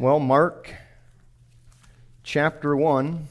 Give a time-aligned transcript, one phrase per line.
[0.00, 0.72] Well, Mark
[2.22, 3.26] chapter 1.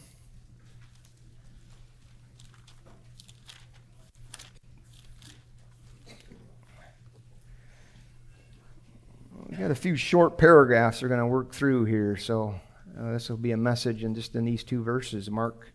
[9.48, 12.60] We've got a few short paragraphs we're going to work through here, so
[13.00, 15.32] uh, this will be a message in just in these two verses.
[15.32, 15.72] Mark,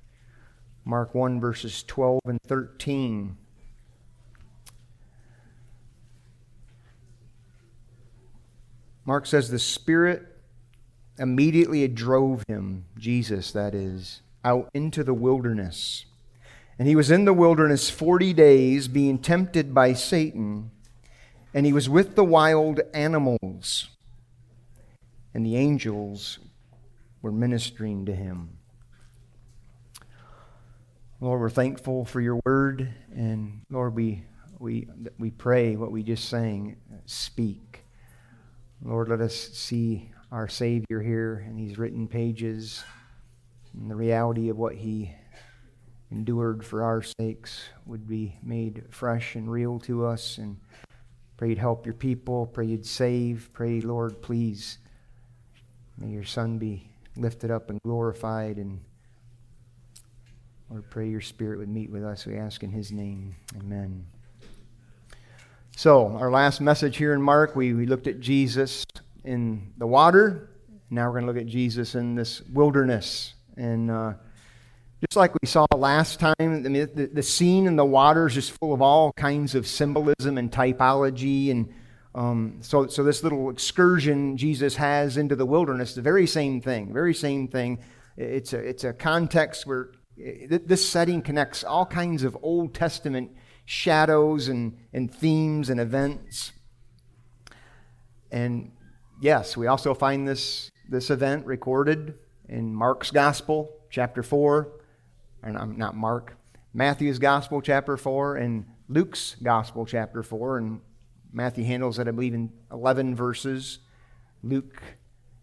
[0.85, 3.39] Mark 1, verses 12 and 13.
[9.07, 10.32] Mark says, The Spirit
[11.19, 16.07] immediately it drove him, Jesus that is, out into the wilderness.
[16.79, 20.71] And he was in the wilderness 40 days, being tempted by Satan,
[21.55, 23.89] and he was with the wild animals,
[25.35, 26.39] and the angels
[27.21, 28.59] were ministering to him.
[31.21, 34.25] Lord, we're thankful for your word, and Lord, we,
[34.59, 36.77] we, we pray what we just sang
[37.07, 37.85] speak.
[38.83, 42.83] Lord, let us see our Savior here in these written pages
[43.75, 45.15] and the reality of what He
[46.11, 50.39] endured for our sakes would be made fresh and real to us.
[50.39, 50.57] And
[51.37, 52.47] pray you'd help your people.
[52.47, 53.51] Pray you'd save.
[53.53, 54.79] Pray, Lord, please,
[55.99, 58.57] may your Son be lifted up and glorified.
[58.57, 58.81] And
[60.71, 62.25] Lord, pray your Spirit would meet with us.
[62.25, 63.37] We ask in His name.
[63.59, 64.07] Amen.
[65.77, 68.85] So, our last message here in Mark, we, we looked at Jesus
[69.25, 70.51] in the water.
[70.91, 73.35] Now we're going to look at Jesus in this wilderness.
[73.57, 74.15] And uh,
[75.01, 78.35] just like we saw last time, I mean, the, the scene in the water is
[78.35, 81.51] just full of all kinds of symbolism and typology.
[81.51, 81.73] And
[82.15, 86.93] um, so, so this little excursion Jesus has into the wilderness, the very same thing,
[86.93, 87.79] very same thing.
[88.17, 93.31] It's a, it's a context where this setting connects all kinds of Old Testament
[93.65, 96.53] shadows and, and themes and events.
[98.31, 98.73] And
[99.23, 102.19] yes, we also find this, this event recorded
[102.49, 104.71] in Mark's Gospel, chapter 4,
[105.43, 106.37] and not Mark,
[106.75, 110.59] Matthew's Gospel, chapter 4, and Luke's Gospel, chapter 4.
[110.59, 110.81] And
[111.33, 113.79] Matthew handles it, I believe, in 11 verses.
[114.43, 114.83] Luke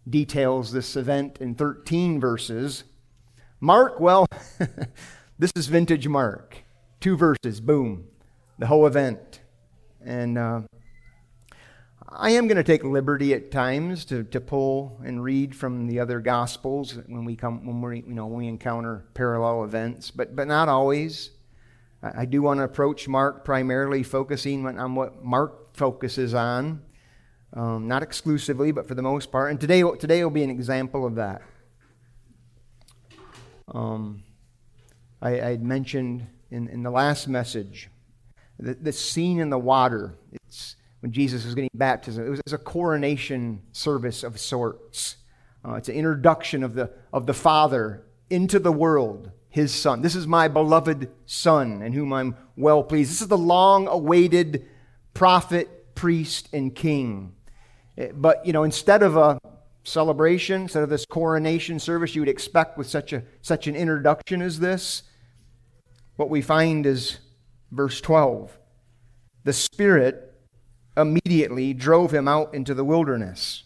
[0.08, 2.84] details this event in 13 verses.
[3.60, 4.26] Mark, well,
[5.38, 6.58] this is vintage Mark.
[7.00, 8.06] Two verses, boom
[8.60, 9.40] the whole event.
[10.04, 10.60] And uh,
[12.12, 16.00] I am going to take liberty at times to, to pull and read from the
[16.00, 20.34] other gospels when we come when we you know when we encounter parallel events, but
[20.34, 21.30] but not always.
[22.02, 26.82] I, I do want to approach Mark primarily focusing on what Mark focuses on,
[27.52, 29.52] um, not exclusively, but for the most part.
[29.52, 31.42] And today today will be an example of that.
[33.72, 34.24] Um,
[35.22, 37.88] I, had mentioned in, in the last message
[38.58, 40.18] the, the scene in the water.
[40.32, 42.18] It's when Jesus was getting baptized.
[42.18, 45.16] It was, it was a coronation service of sorts.
[45.64, 50.02] Uh, it's an introduction of the, of the Father into the world, his Son.
[50.02, 53.10] This is my beloved Son, in whom I'm well pleased.
[53.10, 54.66] This is the long awaited
[55.14, 57.34] prophet, priest, and king.
[57.98, 59.38] Eh, but, you know, instead of a
[59.84, 64.40] celebration, instead of this coronation service you would expect with such, a, such an introduction
[64.40, 65.02] as this,
[66.16, 67.18] what we find is
[67.70, 68.58] Verse 12
[69.44, 70.29] The Spirit
[70.96, 73.64] immediately drove him out into the wilderness.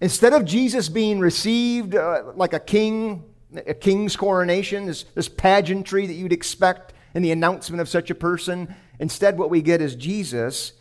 [0.00, 3.24] Instead of Jesus being received uh, like a king,
[3.66, 8.14] a king's coronation, this, this pageantry that you'd expect in the announcement of such a
[8.14, 10.72] person, instead what we get is Jesus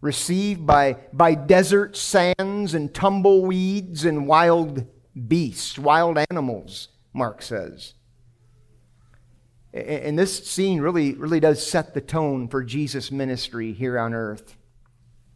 [0.00, 4.86] received by, by desert sands and tumbleweeds and wild
[5.28, 7.94] beasts, wild animals, Mark says.
[9.74, 14.56] And this scene really, really does set the tone for Jesus' ministry here on earth.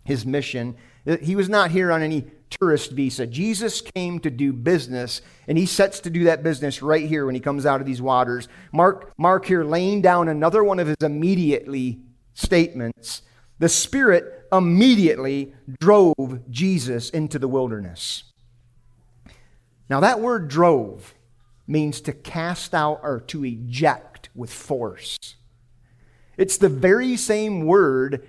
[0.04, 0.76] His mission.
[1.06, 3.26] Uh, he was not here on any tourist visa.
[3.26, 7.34] Jesus came to do business, and he sets to do that business right here when
[7.34, 8.48] he comes out of these waters.
[8.72, 12.00] Mark, Mark here laying down another one of his immediately
[12.34, 13.22] statements.
[13.58, 18.24] The Spirit immediately drove Jesus into the wilderness.
[19.88, 21.14] Now, that word drove
[21.66, 25.18] means to cast out or to eject with force.
[26.36, 28.26] It's the very same word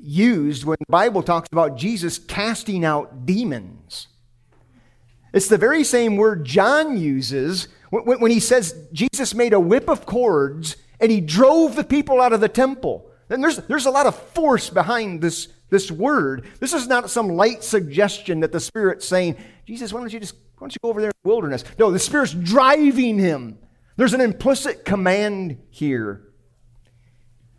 [0.00, 4.08] used when the Bible talks about Jesus casting out demons.
[5.32, 10.06] It's the very same word John uses when, he says Jesus made a whip of
[10.06, 13.10] cords and he drove the people out of the temple.
[13.30, 16.46] And there's, there's a lot of force behind this, this word.
[16.60, 20.34] This is not some light suggestion that the Spirit's saying, Jesus, why don't you just
[20.34, 21.64] why don't you go over there in the wilderness?
[21.78, 23.58] No, the Spirit's driving him.
[23.96, 26.22] There's an implicit command here.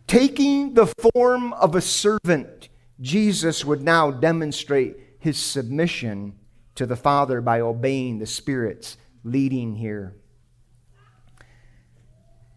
[0.06, 2.68] Taking the form of a servant,
[3.00, 6.38] Jesus would now demonstrate his submission
[6.74, 10.14] to the Father by obeying the Spirit's leading here.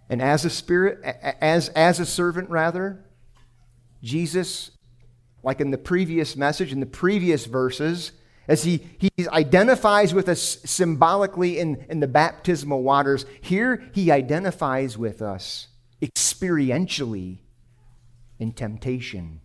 [0.10, 1.04] And as a spirit,
[1.40, 3.06] as, as a servant, rather,
[4.02, 4.72] Jesus,
[5.44, 8.12] like in the previous message, in the previous verses,
[8.50, 14.98] as he, he identifies with us symbolically in, in the baptismal waters, here he identifies
[14.98, 15.68] with us
[16.02, 17.38] experientially
[18.40, 19.42] in temptation.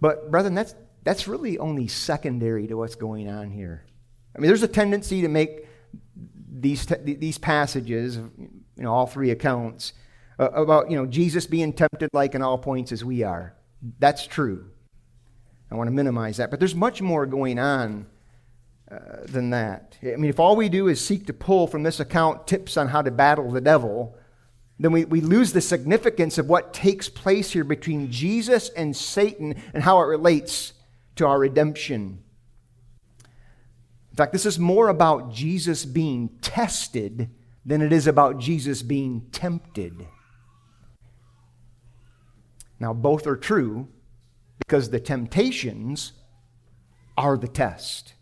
[0.00, 3.84] But, brethren, that's, that's really only secondary to what's going on here.
[4.36, 5.66] I mean, there's a tendency to make
[6.48, 9.94] these, these passages, you know, all three accounts,
[10.38, 13.56] uh, about, you know, Jesus being tempted like in all points as we are.
[13.98, 14.70] That's true.
[15.70, 16.50] I want to minimize that.
[16.50, 18.06] But there's much more going on
[18.90, 19.96] uh, than that.
[20.02, 22.88] I mean, if all we do is seek to pull from this account tips on
[22.88, 24.16] how to battle the devil,
[24.78, 29.60] then we, we lose the significance of what takes place here between Jesus and Satan
[29.74, 30.72] and how it relates
[31.16, 32.22] to our redemption.
[34.10, 37.30] In fact, this is more about Jesus being tested
[37.66, 40.06] than it is about Jesus being tempted.
[42.80, 43.88] Now, both are true
[44.68, 46.12] because the temptations
[47.16, 48.12] are the test.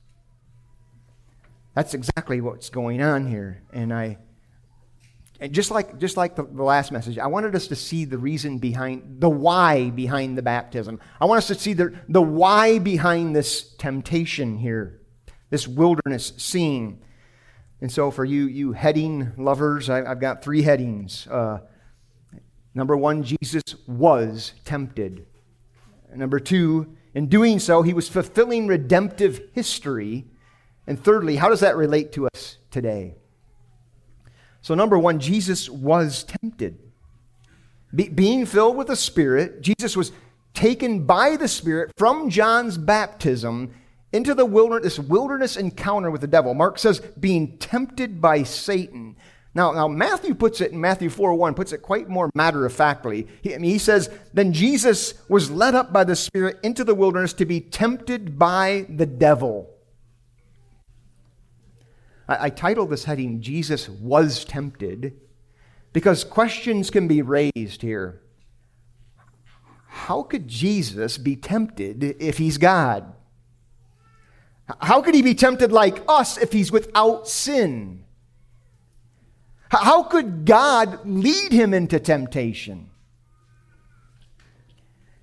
[1.75, 3.63] That's exactly what's going on here.
[3.73, 4.19] And I
[5.41, 8.17] and just like just like the, the, last message, I wanted us to see the
[8.17, 11.01] reason behind the why behind the baptism.
[11.21, 15.03] I want us to see the, the why behind this temptation here,
[15.51, 17.03] this wilderness scene.
[17.81, 21.27] And so for you you heading lovers, I, have got three headings.
[21.27, 21.59] Uh,
[22.73, 25.27] number one, Jesus was tempted.
[26.17, 30.27] Number two, in doing so, he was fulfilling redemptive history.
[30.87, 33.15] And thirdly, how does that relate to us today?
[34.61, 36.79] So, number one, Jesus was tempted.
[37.95, 40.13] Be- being filled with the Spirit, Jesus was
[40.55, 43.73] taken by the Spirit from John's baptism
[44.13, 46.55] into the wilderness, this wilderness encounter with the devil.
[46.55, 49.17] Mark says, being tempted by Satan.
[49.57, 52.75] Now, now Matthew puts it in Matthew 4 1, puts it quite more matter of
[52.75, 53.27] factly.
[53.41, 56.95] He, I mean, he says, Then Jesus was led up by the Spirit into the
[56.95, 59.71] wilderness to be tempted by the devil.
[62.29, 65.19] I, I titled this heading, Jesus Was Tempted,
[65.95, 68.21] because questions can be raised here.
[69.89, 73.11] How could Jesus be tempted if he's God?
[74.83, 78.03] How could he be tempted like us if he's without sin?
[79.69, 82.91] How could God lead him into temptation?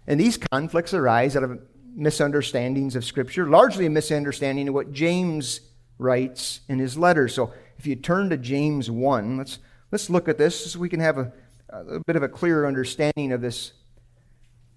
[0.05, 1.61] And these conflicts arise out of
[1.95, 5.61] misunderstandings of Scripture, largely a misunderstanding of what James
[5.97, 7.27] writes in his letter.
[7.27, 9.59] So if you turn to James 1, let's,
[9.91, 11.31] let's look at this so we can have a,
[11.69, 13.73] a bit of a clearer understanding of this,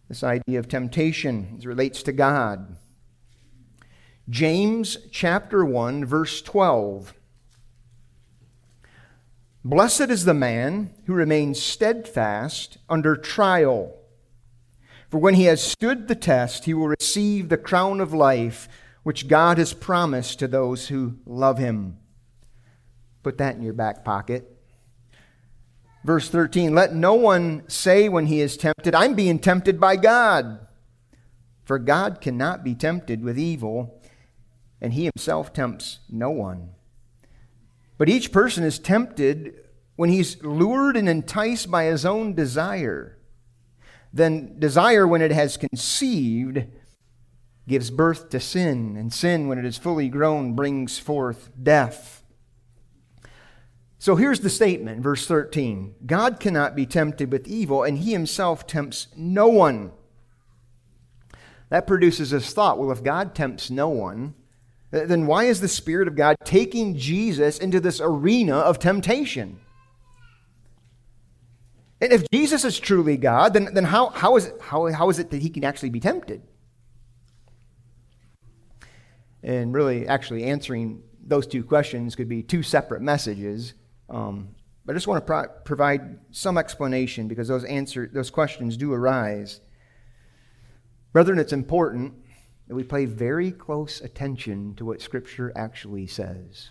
[0.09, 2.77] this idea of temptation as it relates to God.
[4.29, 7.15] James chapter 1, verse 12.
[9.69, 13.97] Blessed is the man who remains steadfast under trial.
[15.09, 18.69] For when he has stood the test, he will receive the crown of life
[19.03, 21.99] which God has promised to those who love him.
[23.25, 24.57] Put that in your back pocket.
[26.05, 30.65] Verse 13 Let no one say when he is tempted, I'm being tempted by God.
[31.65, 34.01] For God cannot be tempted with evil,
[34.81, 36.76] and he himself tempts no one.
[37.99, 39.55] But each person is tempted
[39.97, 43.19] when he's lured and enticed by his own desire.
[44.13, 46.67] Then desire, when it has conceived,
[47.67, 52.23] gives birth to sin, and sin, when it is fully grown, brings forth death.
[53.99, 58.67] So here's the statement, verse 13 God cannot be tempted with evil, and he himself
[58.67, 59.93] tempts no one.
[61.71, 64.35] That produces this thought well, if God tempts no one,
[64.91, 69.59] then why is the Spirit of God taking Jesus into this arena of temptation?
[72.01, 75.19] And if Jesus is truly God, then, then how, how, is it, how, how is
[75.19, 76.43] it that he can actually be tempted?
[79.43, 83.75] And really, actually, answering those two questions could be two separate messages.
[84.11, 84.51] Um,
[84.85, 88.93] but I just want to pro- provide some explanation because those, answer, those questions do
[88.93, 89.61] arise.
[91.13, 92.15] Brethren, it's important
[92.69, 96.71] that we pay very close attention to what Scripture actually says.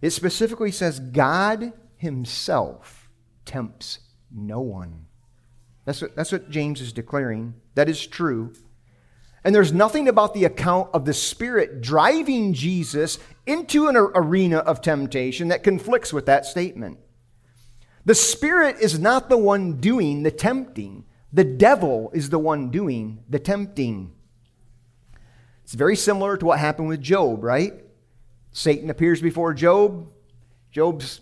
[0.00, 3.08] It specifically says God Himself
[3.44, 4.00] tempts
[4.34, 5.06] no one.
[5.84, 7.54] That's what, that's what James is declaring.
[7.74, 8.52] That is true.
[9.44, 14.80] And there's nothing about the account of the Spirit driving Jesus into an arena of
[14.80, 16.98] temptation that conflicts with that statement.
[18.04, 21.04] The Spirit is not the one doing the tempting.
[21.32, 24.12] The devil is the one doing the tempting.
[25.64, 27.72] It's very similar to what happened with Job, right?
[28.50, 30.08] Satan appears before Job.
[30.70, 31.20] Job's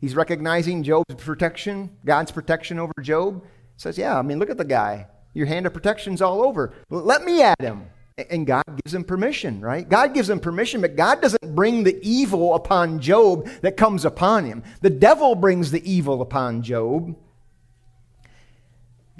[0.00, 3.42] he's recognizing Job's protection, God's protection over Job.
[3.76, 5.08] Says, "Yeah, I mean, look at the guy.
[5.34, 6.72] Your hand of protection's all over.
[6.90, 7.86] Let me at him."
[8.28, 9.88] And God gives him permission, right?
[9.88, 14.44] God gives him permission, but God doesn't bring the evil upon Job that comes upon
[14.44, 14.62] him.
[14.82, 17.16] The devil brings the evil upon Job.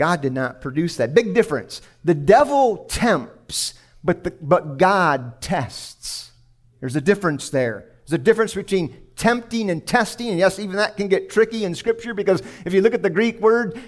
[0.00, 1.12] God did not produce that.
[1.12, 1.82] Big difference.
[2.04, 6.32] The devil tempts, but, the, but God tests.
[6.80, 7.84] There's a difference there.
[8.06, 10.28] There's a difference between tempting and testing.
[10.30, 13.10] And yes, even that can get tricky in Scripture because if you look at the
[13.10, 13.78] Greek word,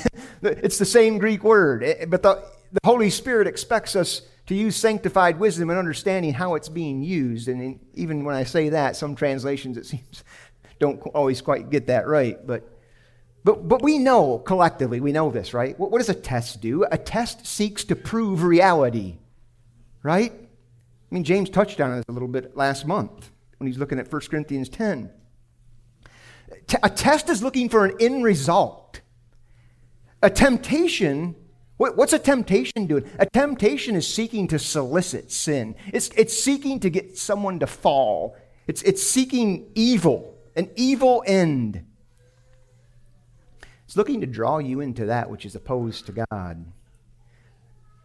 [0.42, 1.84] it's the same Greek word.
[1.84, 6.54] Eh, but the, the Holy Spirit expects us to use sanctified wisdom and understanding how
[6.54, 7.46] it's being used.
[7.46, 10.24] And even when I say that, some translations, it seems,
[10.78, 12.38] don't always quite get that right.
[12.46, 12.66] But,
[13.48, 15.78] but, but we know collectively, we know this, right?
[15.80, 16.84] What, what does a test do?
[16.92, 19.16] A test seeks to prove reality,
[20.02, 20.32] right?
[20.34, 24.12] I mean, James touched on this a little bit last month when he's looking at
[24.12, 25.08] 1 Corinthians 10.
[26.82, 29.00] A test is looking for an end result.
[30.22, 31.34] A temptation
[31.78, 33.08] What's a temptation doing?
[33.18, 35.74] A temptation is seeking to solicit sin.
[35.94, 38.36] It's, it's seeking to get someone to fall.
[38.66, 41.84] It's, it's seeking evil, an evil end.
[43.88, 46.66] It's looking to draw you into that which is opposed to God.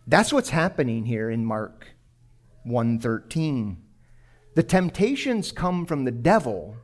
[0.07, 1.87] That's what's happening here in Mark
[2.65, 3.75] 1:13.
[4.55, 6.77] The temptations come from the devil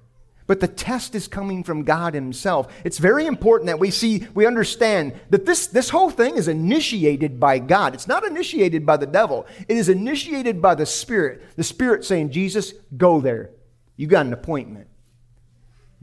[0.48, 2.74] but the test is coming from God Himself.
[2.84, 7.40] It's very important that we see, we understand that this, this whole thing is initiated
[7.40, 7.94] by God.
[7.94, 11.44] It's not initiated by the devil, it is initiated by the Spirit.
[11.56, 13.52] The Spirit saying, Jesus, go there.
[13.96, 14.88] You got an appointment.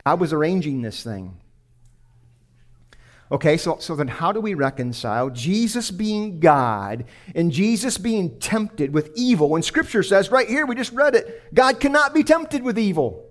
[0.06, 1.40] God was arranging this thing.
[3.30, 7.04] Okay, so, so then how do we reconcile Jesus being God
[7.34, 11.52] and Jesus being tempted with evil when Scripture says, right here, we just read it,
[11.52, 13.28] God cannot be tempted with evil?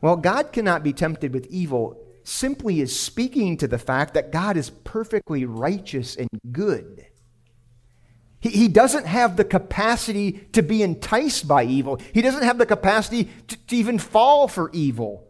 [0.00, 4.56] Well, God cannot be tempted with evil simply is speaking to the fact that God
[4.56, 7.06] is perfectly righteous and good.
[8.40, 12.66] He, he doesn't have the capacity to be enticed by evil, he doesn't have the
[12.66, 15.26] capacity to, to even fall for evil.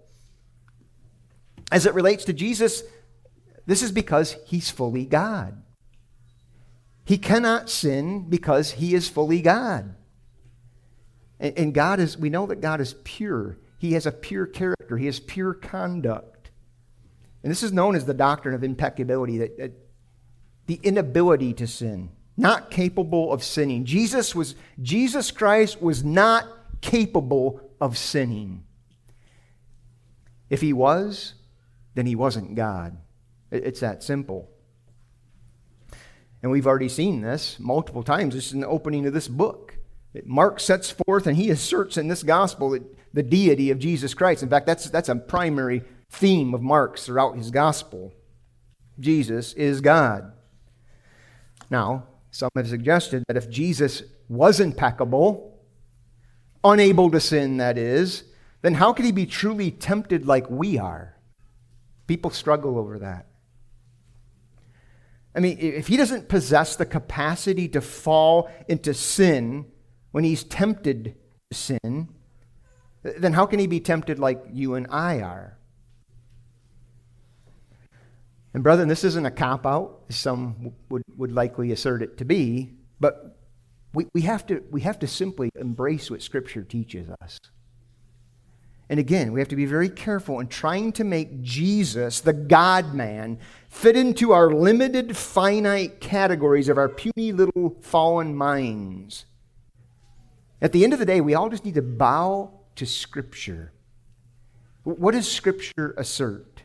[1.70, 2.82] As it relates to Jesus,
[3.66, 5.62] this is because he's fully God.
[7.04, 9.94] He cannot sin because he is fully God.
[11.38, 13.58] And, and God is, we know that God is pure.
[13.78, 16.50] He has a pure character, he has pure conduct.
[17.42, 19.72] And this is known as the doctrine of impeccability, that, that
[20.66, 23.84] the inability to sin, not capable of sinning.
[23.84, 26.46] Jesus was Jesus Christ was not
[26.80, 28.64] capable of sinning.
[30.48, 31.34] If he was,
[31.94, 32.96] then he wasn't God.
[33.50, 34.50] It's that simple.
[36.42, 38.34] And we've already seen this multiple times.
[38.34, 39.76] This is in the opening of this book.
[40.24, 42.78] Mark sets forth and he asserts in this gospel
[43.12, 44.42] the deity of Jesus Christ.
[44.42, 48.12] In fact, that's, that's a primary theme of Mark's throughout his gospel.
[48.98, 50.32] Jesus is God.
[51.70, 55.60] Now, some have suggested that if Jesus was impeccable,
[56.64, 58.24] unable to sin, that is,
[58.62, 61.16] then how could he be truly tempted like we are?
[62.10, 63.26] People struggle over that.
[65.32, 69.66] I mean, if he doesn't possess the capacity to fall into sin
[70.10, 71.14] when he's tempted
[71.52, 72.08] to sin,
[73.04, 75.56] then how can he be tempted like you and I are?
[78.54, 82.24] And, brethren, this isn't a cop out, as some would, would likely assert it to
[82.24, 83.38] be, but
[83.94, 87.38] we, we, have to, we have to simply embrace what Scripture teaches us.
[88.90, 92.92] And again, we have to be very careful in trying to make Jesus, the God
[92.92, 99.26] man, fit into our limited, finite categories of our puny little fallen minds.
[100.60, 103.72] At the end of the day, we all just need to bow to Scripture.
[104.82, 106.64] What does Scripture assert?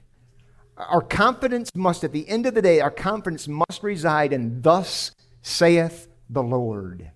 [0.77, 5.11] Our confidence must, at the end of the day, our confidence must reside in, Thus
[5.43, 7.11] saith the Lord.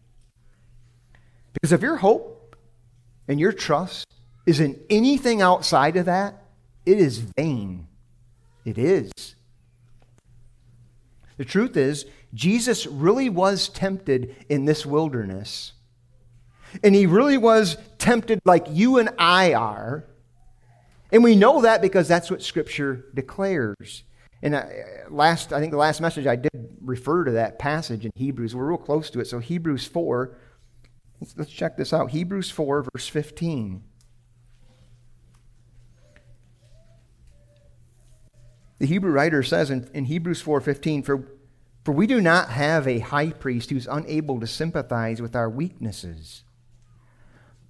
[1.54, 2.56] Because if your hope
[3.28, 4.06] and your trust
[4.50, 6.44] is in anything outside of that,
[6.86, 7.88] it is vain.
[8.66, 9.12] It is.
[11.38, 15.74] The truth is, Jesus really was tempted in this wilderness
[16.84, 20.06] and he really was tempted like you and I are.
[21.12, 24.04] And we know that because that's what Scripture declares.
[24.42, 24.70] And I,
[25.10, 28.56] last, I think the last message I did refer to that passage in Hebrews.
[28.56, 29.26] We're real close to it.
[29.26, 30.38] So Hebrews 4,
[31.20, 32.12] let's, let's check this out.
[32.12, 33.84] Hebrews 4, verse 15.
[38.80, 41.28] The Hebrew writer says in, in Hebrews 4:15, for,
[41.84, 46.44] for we do not have a high priest who's unable to sympathize with our weaknesses,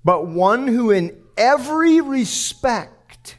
[0.05, 3.37] but one who in every respect,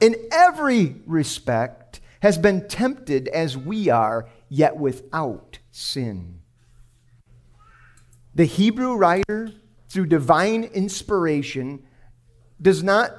[0.00, 6.40] in every respect, has been tempted as we are, yet without sin.
[8.34, 9.50] The Hebrew writer,
[9.88, 11.82] through divine inspiration,
[12.60, 13.12] does not,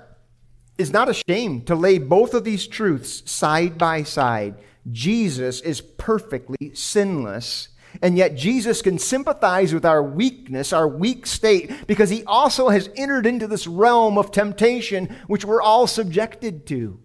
[0.78, 4.56] is not ashamed to lay both of these truths side by side.
[4.92, 7.70] Jesus is perfectly sinless.
[8.02, 12.90] And yet, Jesus can sympathize with our weakness, our weak state, because he also has
[12.96, 17.00] entered into this realm of temptation which we're all subjected to.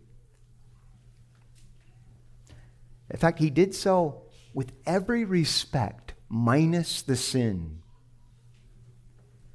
[3.10, 4.22] In fact, he did so
[4.54, 7.78] with every respect, minus the sin.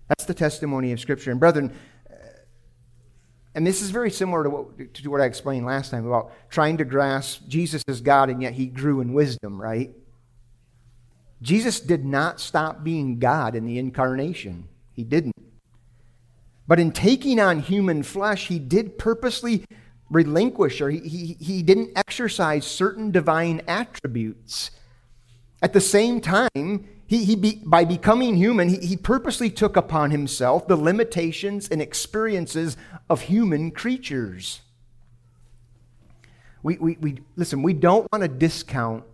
[0.07, 1.31] That's the testimony of Scripture.
[1.31, 1.75] And, brethren,
[3.57, 6.77] and this is very similar to what, to what I explained last time about trying
[6.77, 9.89] to grasp Jesus as God and yet he grew in wisdom, right?
[11.41, 14.67] Jesus did not stop being God in the incarnation.
[14.93, 15.33] He didn't.
[16.67, 19.65] But in taking on human flesh, he did purposely
[20.11, 24.69] relinquish or he, he, he didn't exercise certain divine attributes.
[25.63, 30.11] At the same time, he, he be, by becoming human, he, he purposely took upon
[30.11, 32.75] himself the limitations and experiences
[33.09, 34.61] of human creatures.
[36.63, 39.05] We, we, we, listen, we don't want to discount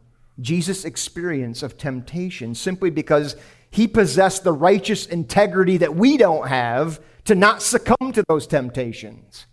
[0.41, 3.35] Jesus' experience of temptation simply because
[3.69, 9.45] he possessed the righteous integrity that we don't have to not succumb to those temptations.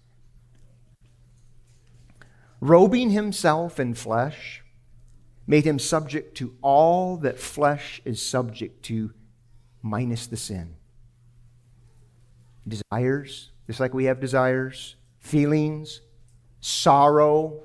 [2.62, 4.59] Robing himself in flesh,
[5.50, 9.12] made him subject to all that flesh is subject to,
[9.82, 10.76] minus the sin.
[12.68, 16.02] Desires, just like we have desires, feelings,
[16.60, 17.64] sorrow,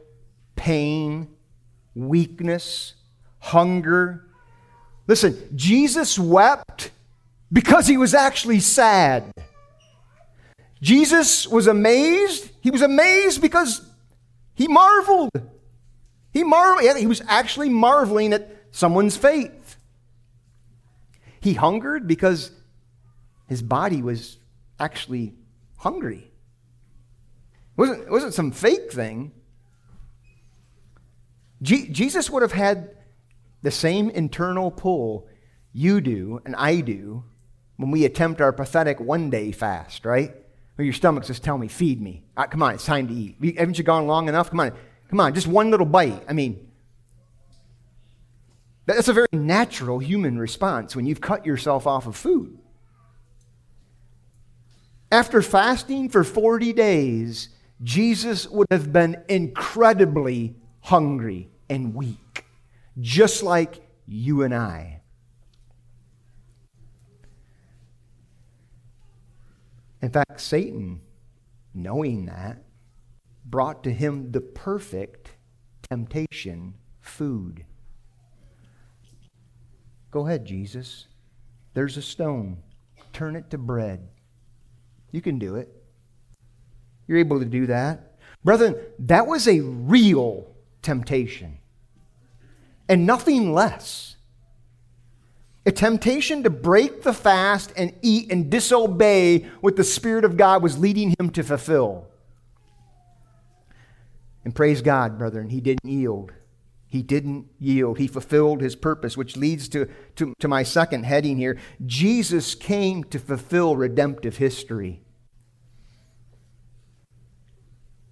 [0.55, 1.27] pain,
[1.93, 2.95] weakness,
[3.37, 4.29] hunger.
[5.05, 6.89] Listen, Jesus wept
[7.53, 9.31] because he was actually sad.
[10.81, 12.49] Jesus was amazed.
[12.61, 13.87] He was amazed because
[14.55, 15.29] he marveled.
[16.35, 16.97] He marveled.
[16.97, 19.77] He was actually marveling at someone's faith.
[21.39, 22.51] He hungered because
[23.47, 24.37] his body was
[24.77, 25.33] actually
[25.77, 26.29] hungry.
[27.77, 29.31] It wasn't, it wasn't some fake thing.
[31.61, 32.97] Jesus would have had
[33.61, 35.29] the same internal pull
[35.71, 37.23] you do and I do
[37.77, 40.35] when we attempt our pathetic one day fast, right?
[40.75, 42.25] Where your stomach's just Tell me, feed me.
[42.35, 43.57] Right, come on, it's time to eat.
[43.57, 44.49] Haven't you gone long enough?
[44.49, 44.73] Come on,
[45.15, 46.25] Come on, just one little bite.
[46.27, 46.69] I mean,
[48.85, 52.57] that's a very natural human response when you've cut yourself off of food.
[55.09, 57.47] After fasting for 40 days,
[57.81, 62.43] Jesus would have been incredibly hungry and weak,
[62.99, 64.99] just like you and I.
[70.01, 70.99] In fact, Satan,
[71.73, 72.64] knowing that,
[73.45, 75.31] brought to him the perfect
[75.89, 77.65] temptation food.
[80.11, 81.07] Go ahead, Jesus.
[81.73, 82.57] There's a stone.
[83.13, 84.07] Turn it to bread.
[85.11, 85.69] You can do it.
[87.07, 88.17] You're able to do that.
[88.43, 90.47] Brethren, that was a real
[90.81, 91.59] temptation
[92.87, 94.15] and nothing less.
[95.65, 100.61] A temptation to break the fast and eat and disobey what the Spirit of God
[100.61, 102.07] was leading him to fulfill.
[104.45, 106.31] And praise God, brethren, he didn't yield.
[106.87, 107.97] He didn't yield.
[107.97, 111.57] He fulfilled his purpose, which leads to, to, to, my second heading here.
[111.85, 115.01] Jesus came to fulfill redemptive history.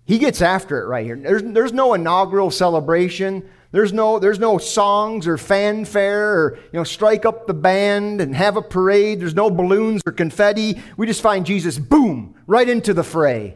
[0.05, 1.15] He gets after it right here.
[1.15, 3.47] There's, there's no inaugural celebration.
[3.71, 8.35] There's no, there's no songs or fanfare or, you know, strike up the band and
[8.35, 9.21] have a parade.
[9.21, 10.81] There's no balloons or confetti.
[10.97, 13.55] We just find Jesus, boom, right into the fray.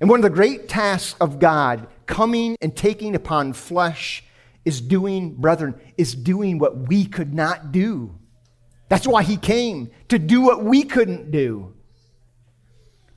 [0.00, 4.24] And one of the great tasks of God coming and taking upon flesh
[4.64, 8.18] is doing, brethren, is doing what we could not do.
[8.88, 11.74] That's why he came, to do what we couldn't do.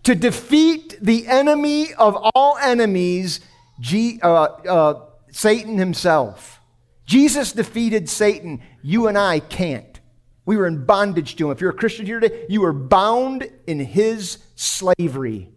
[0.04, 3.40] To defeat the enemy of all enemies,
[3.80, 6.60] G, uh, uh, Satan himself.
[7.06, 8.62] Jesus defeated Satan.
[8.82, 10.00] You and I can't.
[10.46, 11.52] We were in bondage to him.
[11.52, 15.53] If you're a Christian here today, you were bound in his slavery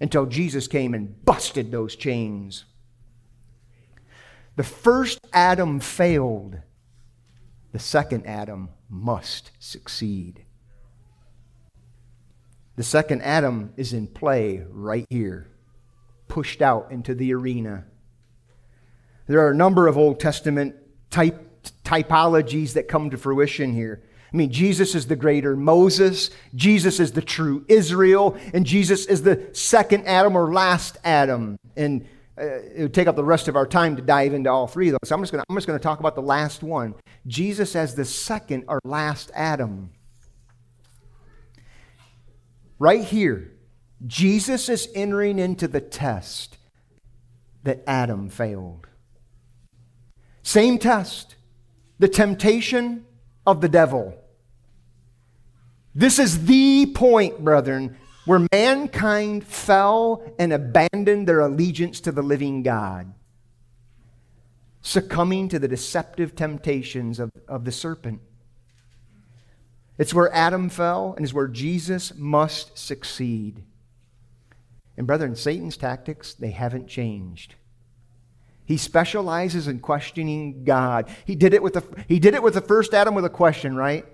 [0.00, 2.64] until Jesus came and busted those chains.
[4.56, 6.58] The first Adam failed,
[7.72, 10.44] the second Adam must succeed.
[12.76, 15.48] The second Adam is in play right here.
[16.28, 17.84] pushed out into the arena.
[19.26, 20.76] There are a number of Old Testament
[21.10, 24.02] type, typologies that come to fruition here.
[24.32, 29.22] I mean, Jesus is the greater Moses, Jesus is the true Israel, and Jesus is
[29.22, 31.58] the second Adam or last Adam.
[31.76, 32.06] And
[32.38, 34.88] uh, it would take up the rest of our time to dive into all three
[34.88, 35.08] of those.
[35.08, 35.32] So I'm just
[35.66, 36.94] going to talk about the last one
[37.26, 39.90] Jesus as the second or last Adam.
[42.78, 43.52] Right here,
[44.06, 46.58] Jesus is entering into the test
[47.64, 48.86] that Adam failed.
[50.44, 51.34] Same test,
[51.98, 53.04] the temptation
[53.48, 54.14] of the devil.
[55.94, 62.62] This is the point, brethren, where mankind fell and abandoned their allegiance to the living
[62.62, 63.14] God,
[64.82, 68.20] succumbing to the deceptive temptations of, of the serpent.
[69.96, 73.64] It's where Adam fell and is where Jesus must succeed.
[74.98, 77.54] And brethren, Satan's tactics, they haven't changed.
[78.68, 81.08] He specializes in questioning God.
[81.24, 83.74] He did it with the, he did it with the first Adam with a question,
[83.74, 84.04] right?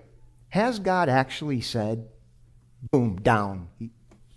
[0.47, 2.07] Has God actually said,
[2.89, 3.67] boom, down,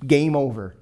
[0.04, 0.76] game over?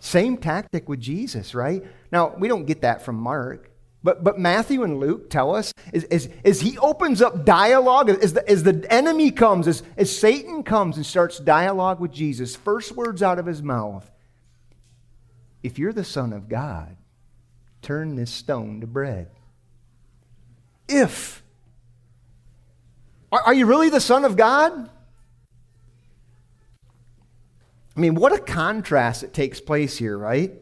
[0.00, 1.84] Same tactic with Jesus, right?
[2.10, 3.70] Now, we don't get that from Mark,
[4.02, 8.32] but, but Matthew and Luke tell us as, as, as he opens up dialogue, as
[8.32, 12.92] the, as the enemy comes, as, as Satan comes and starts dialogue with Jesus, first
[12.92, 14.10] words out of his mouth
[15.62, 16.96] if you're the Son of God,
[17.82, 19.28] turn this stone to bread.
[20.88, 21.42] If.
[23.30, 24.90] Are, are you really the Son of God?
[27.94, 30.52] I mean, what a contrast that takes place here, right?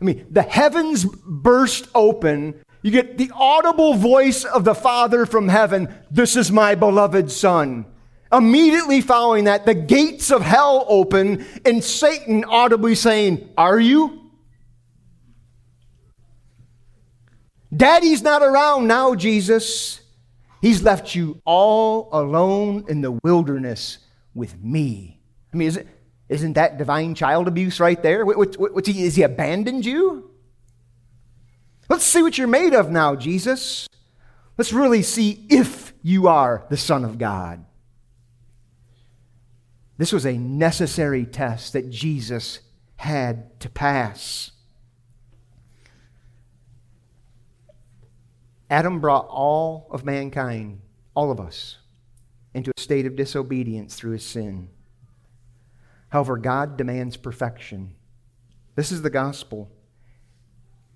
[0.00, 2.62] I mean, the heavens burst open.
[2.82, 7.86] You get the audible voice of the Father from heaven This is my beloved Son.
[8.30, 14.27] Immediately following that, the gates of hell open and Satan audibly saying, Are you?
[17.74, 20.00] Daddy's not around now, Jesus.
[20.60, 23.98] He's left you all alone in the wilderness
[24.34, 25.20] with me.
[25.52, 25.88] I mean, is it,
[26.28, 28.24] isn't that divine child abuse right there?
[28.24, 30.30] What, what, he, he abandoned you?
[31.88, 33.88] Let's see what you're made of now, Jesus.
[34.56, 37.64] Let's really see if you are the Son of God.
[39.96, 42.60] This was a necessary test that Jesus
[42.96, 44.52] had to pass.
[48.70, 50.80] Adam brought all of mankind,
[51.14, 51.78] all of us,
[52.54, 54.68] into a state of disobedience through his sin.
[56.10, 57.94] However, God demands perfection.
[58.74, 59.70] This is the gospel.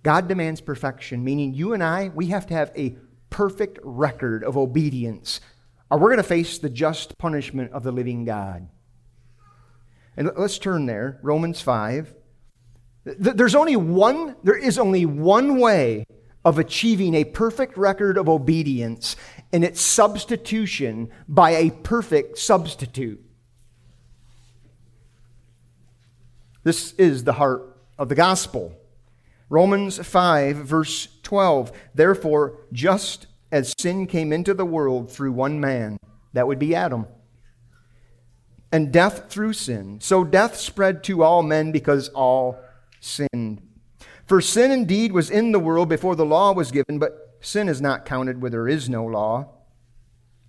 [0.03, 2.97] God demands perfection, meaning you and I, we have to have a
[3.31, 5.41] perfect record of obedience,
[5.91, 8.69] or we're going to face the just punishment of the living God.
[10.17, 12.15] And let's turn there, Romans 5.
[13.05, 16.05] There's only one, there is only one way
[16.45, 19.17] of achieving a perfect record of obedience
[19.53, 23.23] and its substitution by a perfect substitute.
[26.65, 28.75] This is the heart of the gospel.
[29.49, 31.73] Romans 5, verse 12.
[31.95, 35.99] Therefore, just as sin came into the world through one man,
[36.33, 37.07] that would be Adam,
[38.73, 42.59] and death through sin, so death spread to all men because all
[43.01, 43.61] sinned.
[44.27, 47.81] For sin indeed was in the world before the law was given, but sin is
[47.81, 49.49] not counted where there is no law.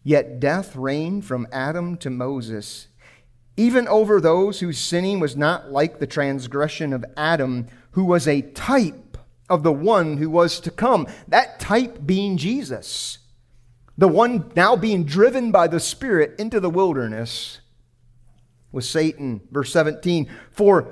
[0.03, 2.87] Yet death reigned from Adam to Moses,
[3.55, 8.41] even over those whose sinning was not like the transgression of Adam, who was a
[8.41, 9.17] type
[9.49, 11.07] of the one who was to come.
[11.27, 13.19] That type being Jesus,
[13.97, 17.59] the one now being driven by the Spirit into the wilderness
[18.71, 19.41] was Satan.
[19.51, 20.91] Verse 17 For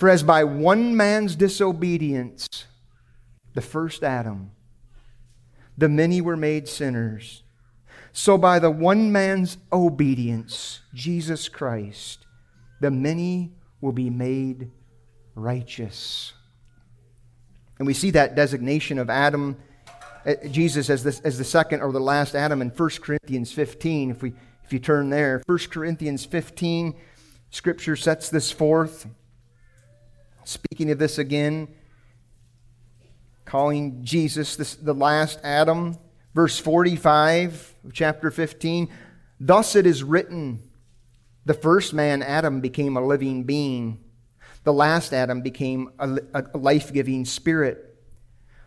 [0.00, 2.48] For as by one man's disobedience,
[3.52, 4.52] the first Adam,
[5.76, 7.42] the many were made sinners,
[8.10, 12.24] so by the one man's obedience, Jesus Christ,
[12.80, 14.70] the many will be made
[15.34, 16.32] righteous.
[17.78, 19.58] And we see that designation of Adam,
[20.24, 24.12] uh, Jesus, as the, as the second or the last Adam in 1 Corinthians 15.
[24.12, 24.32] If, we,
[24.64, 26.94] if you turn there, 1 Corinthians 15,
[27.50, 29.06] Scripture sets this forth.
[30.50, 31.68] Speaking of this again,
[33.44, 35.96] calling Jesus this, the last Adam.
[36.34, 38.88] Verse 45 of chapter 15
[39.38, 40.68] Thus it is written,
[41.44, 44.00] the first man, Adam, became a living being.
[44.64, 48.02] The last Adam became a, a life giving spirit.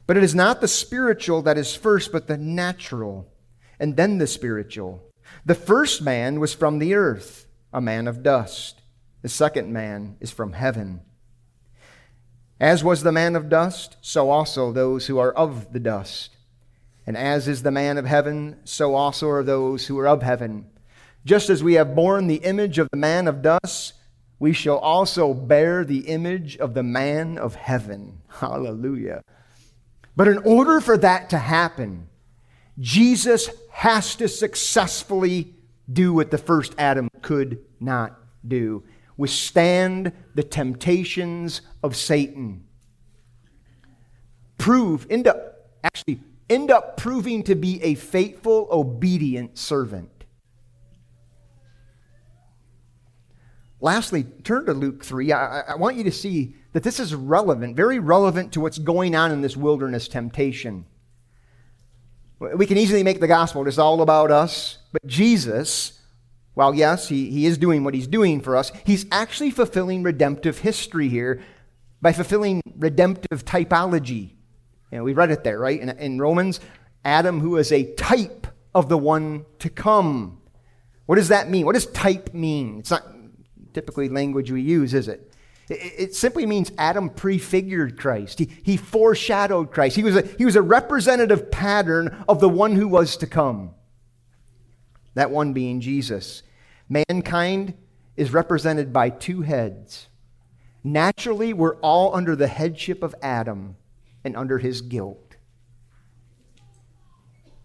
[0.07, 3.29] But it is not the spiritual that is first, but the natural,
[3.77, 5.03] and then the spiritual.
[5.45, 8.79] The first man was from the earth, a man of dust.
[9.21, 11.01] The second man is from heaven.
[12.59, 16.35] As was the man of dust, so also those who are of the dust.
[17.05, 20.67] And as is the man of heaven, so also are those who are of heaven.
[21.25, 23.93] Just as we have borne the image of the man of dust,
[24.39, 28.21] we shall also bear the image of the man of heaven.
[28.27, 29.23] Hallelujah.
[30.15, 32.07] But in order for that to happen,
[32.79, 35.53] Jesus has to successfully
[35.91, 38.83] do what the first Adam could not do
[39.17, 42.63] withstand the temptations of Satan.
[44.57, 50.09] Prove, end up, actually, end up proving to be a faithful, obedient servant.
[53.81, 55.33] Lastly, turn to Luke 3.
[55.33, 59.13] I, I, want you to see that this is relevant, very relevant to what's going
[59.13, 60.85] on in this wilderness temptation.
[62.39, 65.99] We can easily make the gospel just all about us, but Jesus,
[66.53, 70.59] while yes, he, he is doing what he's doing for us, he's actually fulfilling redemptive
[70.59, 71.41] history here
[72.03, 74.31] by fulfilling redemptive typology.
[74.91, 75.79] You know, we read it there, right?
[75.79, 76.59] In, in Romans,
[77.05, 80.41] Adam, who is a type of the one to come.
[81.05, 81.65] What does that mean?
[81.65, 82.79] What does type mean?
[82.79, 83.07] It's not
[83.73, 85.31] typically language we use, is it?
[85.69, 88.37] It, simply means Adam prefigured Christ.
[88.37, 89.95] He, he foreshadowed Christ.
[89.95, 93.71] He was, a, he was a representative pattern of the one who was to come.
[95.13, 96.43] That one being Jesus.
[96.89, 97.75] Mankind
[98.17, 100.09] is represented by two heads.
[100.83, 103.77] Naturally, we're all under the headship of Adam
[104.23, 105.37] and under his guilt.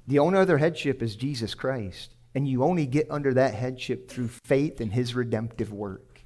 [0.06, 2.14] The only other headship is Jesus Christ.
[2.34, 6.20] And you only get under that headship through faith in his redemptive work.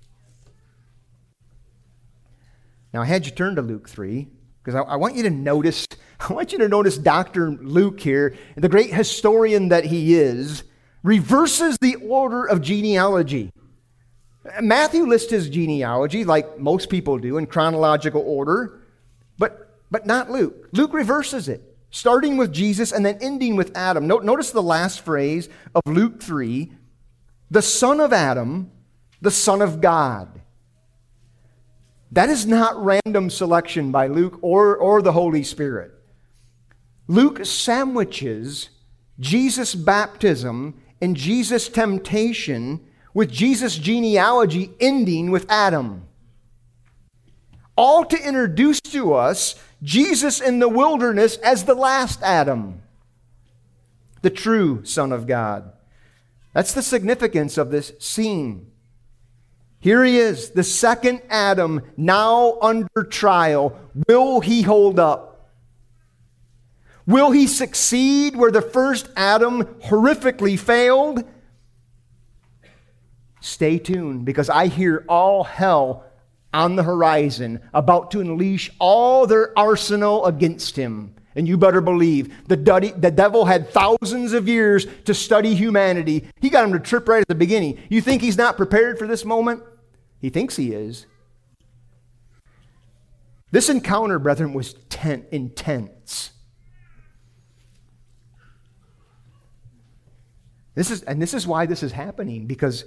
[2.92, 4.28] Now, I had you turn to Luke 3
[4.62, 5.86] because I, I, want you to notice,
[6.20, 7.52] I want you to notice Dr.
[7.52, 10.64] Luke here, the great historian that he is,
[11.02, 13.50] reverses the order of genealogy.
[14.60, 18.80] Matthew lists his genealogy like most people do in chronological order,
[19.38, 20.68] but, but not Luke.
[20.72, 24.06] Luke reverses it starting with Jesus and then ending with Adam.
[24.08, 26.72] Notice the last phrase of Luke 3
[27.50, 28.70] the son of Adam,
[29.20, 30.40] the son of God.
[32.10, 35.92] That is not random selection by Luke or, or the Holy Spirit.
[37.08, 38.70] Luke sandwiches
[39.20, 42.80] Jesus' baptism and Jesus' temptation
[43.14, 46.06] with Jesus' genealogy ending with Adam.
[47.76, 52.82] All to introduce to us Jesus in the wilderness as the last Adam,
[54.22, 55.72] the true Son of God.
[56.52, 58.70] That's the significance of this scene.
[59.80, 63.76] Here he is, the second Adam, now under trial.
[64.06, 65.50] Will he hold up?
[67.04, 71.24] Will he succeed where the first Adam horrifically failed?
[73.44, 76.04] Stay tuned because I hear all hell
[76.54, 81.16] on the horizon, about to unleash all their arsenal against him.
[81.34, 86.28] And you better believe the, duddy, the devil had thousands of years to study humanity.
[86.40, 87.80] He got him to trip right at the beginning.
[87.88, 89.64] You think he's not prepared for this moment?
[90.20, 91.06] He thinks he is.
[93.50, 96.30] This encounter, brethren, was ten, intense.
[100.74, 102.84] This is, and this is why this is happening, because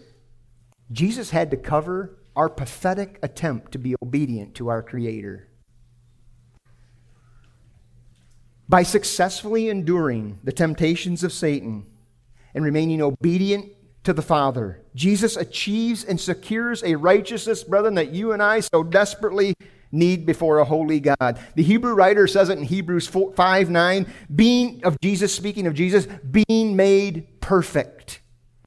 [0.91, 5.47] Jesus had to cover our pathetic attempt to be obedient to our Creator.
[8.67, 11.85] By successfully enduring the temptations of Satan
[12.53, 13.71] and remaining obedient
[14.03, 18.83] to the Father, Jesus achieves and secures a righteousness, brethren, that you and I so
[18.83, 19.53] desperately
[19.91, 21.39] need before a holy God.
[21.55, 25.73] The Hebrew writer says it in Hebrews 4, 5 9, being of Jesus, speaking of
[25.73, 28.21] Jesus, being made perfect.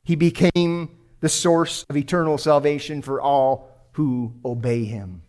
[0.05, 5.23] He became the source of eternal salvation for all who obey him.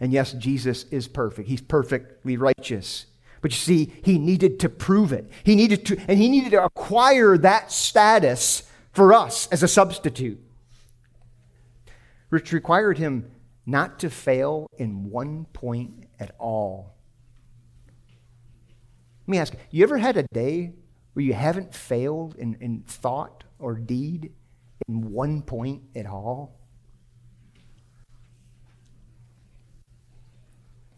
[0.00, 1.48] And yes, Jesus is perfect.
[1.48, 3.06] He's perfectly righteous.
[3.42, 5.30] But you see, he needed to prove it.
[5.44, 10.40] He needed to, and he needed to acquire that status for us as a substitute.
[12.30, 13.30] Which required him
[13.66, 16.94] not to fail in one point at all.
[19.26, 20.72] Let me ask you ever had a day
[21.12, 24.32] where you haven't failed in, in thought or deed
[24.88, 26.56] in one point at all?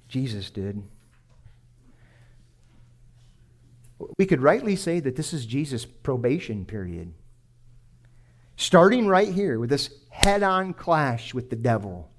[0.08, 0.82] Jesus did.
[4.18, 7.12] we could rightly say that this is Jesus' probation period.
[8.56, 12.10] Starting right here with this head on clash with the devil.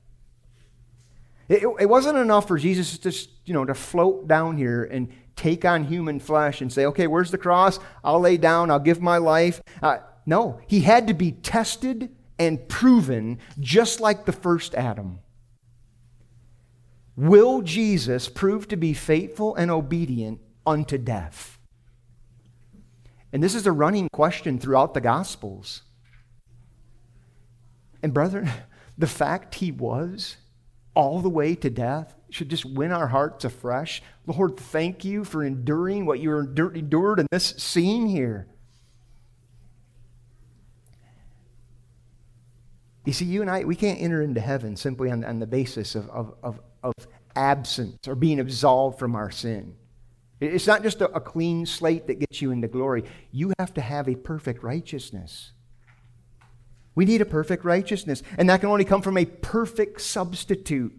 [1.49, 5.65] It, it, wasn't enough for Jesus to, you know, to float down here and take
[5.65, 7.79] on human flesh and say, okay, where's the cross?
[8.03, 9.61] I'll lay down, I'll give my life.
[9.81, 15.19] Uh, no, he had to be tested and proven just like the first Adam.
[17.15, 21.59] Will Jesus prove to be faithful and obedient unto death?
[23.31, 25.81] And this is a running question throughout the Gospels.
[28.01, 28.49] And, brethren,
[28.97, 30.37] the fact he was
[30.95, 34.01] all the way to death should just win our hearts afresh.
[34.25, 38.47] Lord, thank you for enduring what you endured in this scene here.
[43.05, 45.95] You see, you and I, we can't enter into heaven simply on, on the basis
[45.95, 46.93] of, of, of, of
[47.35, 49.75] absence or being absolved from our sin.
[50.39, 53.03] It's not just a, a clean slate that gets you into glory.
[53.31, 55.51] You have to have a perfect righteousness.
[56.95, 60.93] We need a perfect righteousness, and that can only come from a perfect substitute.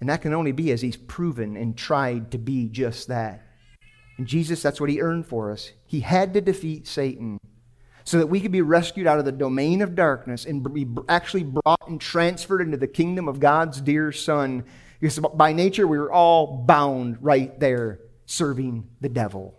[0.00, 3.46] And that can only be as he's proven and tried to be just that.
[4.18, 5.72] And Jesus, that's what he earned for us.
[5.86, 7.38] He had to defeat Satan
[8.04, 11.42] so that we could be rescued out of the domain of darkness and be actually
[11.42, 14.64] brought and transferred into the kingdom of God's dear Son.
[15.00, 19.58] Because by nature, we were all bound right there serving the devil.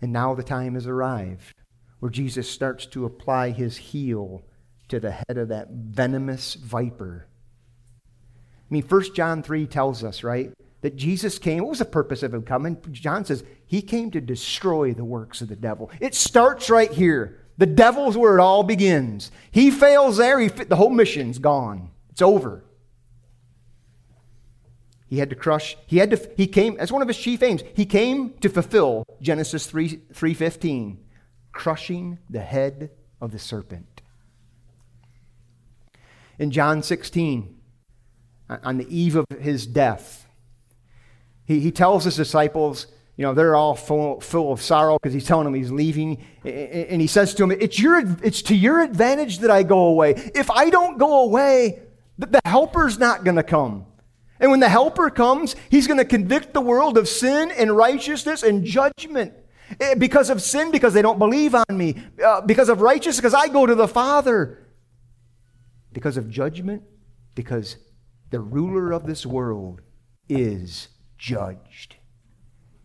[0.00, 1.54] And now the time has arrived
[2.00, 4.42] where Jesus starts to apply his heel
[4.88, 7.28] to the head of that venomous viper.
[8.08, 10.52] I mean, 1 John 3 tells us, right?
[10.82, 11.62] That Jesus came.
[11.62, 12.76] What was the purpose of him coming?
[12.90, 15.90] John says he came to destroy the works of the devil.
[16.00, 17.38] It starts right here.
[17.56, 19.30] The devil's where it all begins.
[19.50, 21.90] He fails there, he, the whole mission's gone.
[22.10, 22.64] It's over.
[25.06, 27.62] He had to crush, he had to, he came, as one of his chief aims,
[27.74, 30.96] he came to fulfill Genesis 3, 3.15,
[31.52, 32.90] crushing the head
[33.20, 34.00] of the serpent.
[36.38, 37.54] In John 16,
[38.48, 40.21] on the eve of his death,
[41.44, 45.26] he, he tells his disciples, you know, they're all full, full of sorrow because he's
[45.26, 46.24] telling them he's leaving.
[46.44, 50.12] And he says to them, it's, your, it's to your advantage that I go away.
[50.34, 51.82] If I don't go away,
[52.18, 53.86] the helper's not going to come.
[54.40, 58.42] And when the helper comes, he's going to convict the world of sin and righteousness
[58.42, 59.34] and judgment.
[59.80, 62.02] Eh, because of sin, because they don't believe on me.
[62.22, 64.66] Uh, because of righteousness, because I go to the Father.
[65.92, 66.82] Because of judgment,
[67.34, 67.76] because
[68.30, 69.80] the ruler of this world
[70.28, 70.88] is
[71.22, 71.94] judged.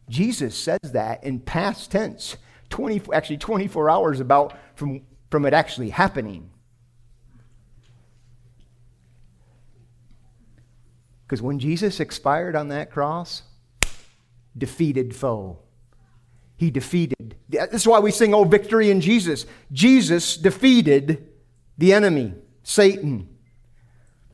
[0.09, 2.37] Jesus says that in past tense,
[2.69, 6.51] 20, actually 24 hours about from, from it actually happening.
[11.25, 13.41] Because when Jesus expired on that cross,
[14.55, 15.57] defeated foe.
[16.57, 17.35] He defeated.
[17.49, 19.47] This is why we sing, Oh, victory in Jesus.
[19.71, 21.27] Jesus defeated
[21.77, 23.29] the enemy, Satan.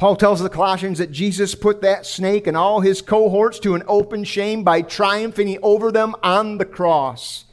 [0.04, 3.84] Paul tells the Colossians that Jesus put that snake and all his cohorts to an
[3.88, 7.46] open shame by triumphing over them on the cross.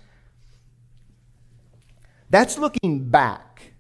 [2.28, 3.74] That's looking back.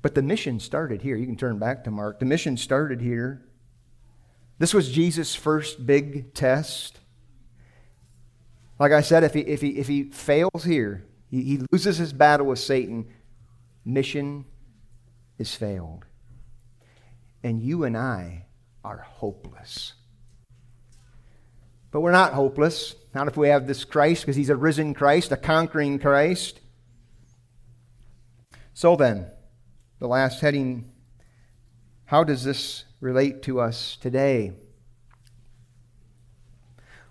[0.00, 1.16] But the mission started here.
[1.16, 2.20] You can turn back to Mark.
[2.20, 3.42] The mission started here.
[4.60, 7.00] This was Jesus' first big test.
[8.78, 12.12] Like I said, if he, if he, if he fails here, he, he loses his
[12.12, 13.08] battle with Satan,
[13.84, 14.44] mission
[15.36, 16.04] is failed.
[17.42, 18.46] And you and I
[18.84, 19.94] are hopeless.
[21.90, 22.94] But we're not hopeless.
[23.14, 26.60] Not if we have this Christ, because he's a risen Christ, a conquering Christ.
[28.74, 29.30] So then,
[29.98, 30.90] the last heading
[32.10, 34.52] how does this relate to us today?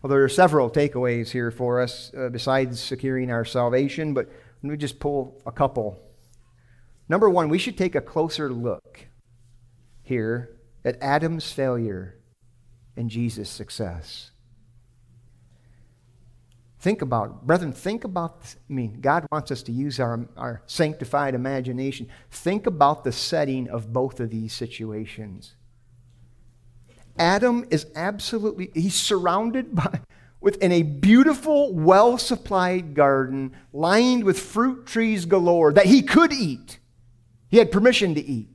[0.02, 4.28] Well, there are several takeaways here for us uh, besides securing our salvation, but
[4.62, 5.98] let me just pull a couple.
[7.08, 9.06] Number one, we should take a closer look
[10.10, 12.16] here at Adam's failure
[12.98, 14.32] and Jesus' success.
[16.80, 17.36] Think about it.
[17.46, 22.08] Brethren, think about, I mean, God wants us to use our, our sanctified imagination.
[22.32, 25.56] Think about the setting of both of these situations.
[27.18, 30.02] Adam is absolutely, he's surrounded by,
[30.42, 36.80] within a beautiful, well supplied garden lined with fruit trees galore that he could eat.
[37.50, 38.50] He had permission to eat.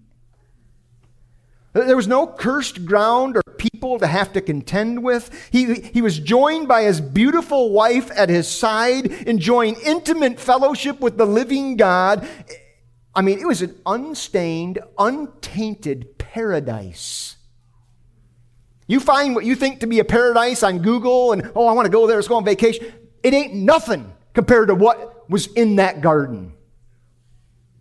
[1.74, 5.48] There was no cursed ground or people to have to contend with.
[5.50, 11.18] He, he was joined by his beautiful wife at his side, enjoying intimate fellowship with
[11.18, 12.28] the living God.
[13.12, 17.36] I mean, it was an unstained, untainted paradise.
[18.86, 21.86] You find what you think to be a paradise on Google and, oh, I want
[21.86, 22.92] to go there, let's go on vacation.
[23.24, 26.52] It ain't nothing compared to what was in that garden.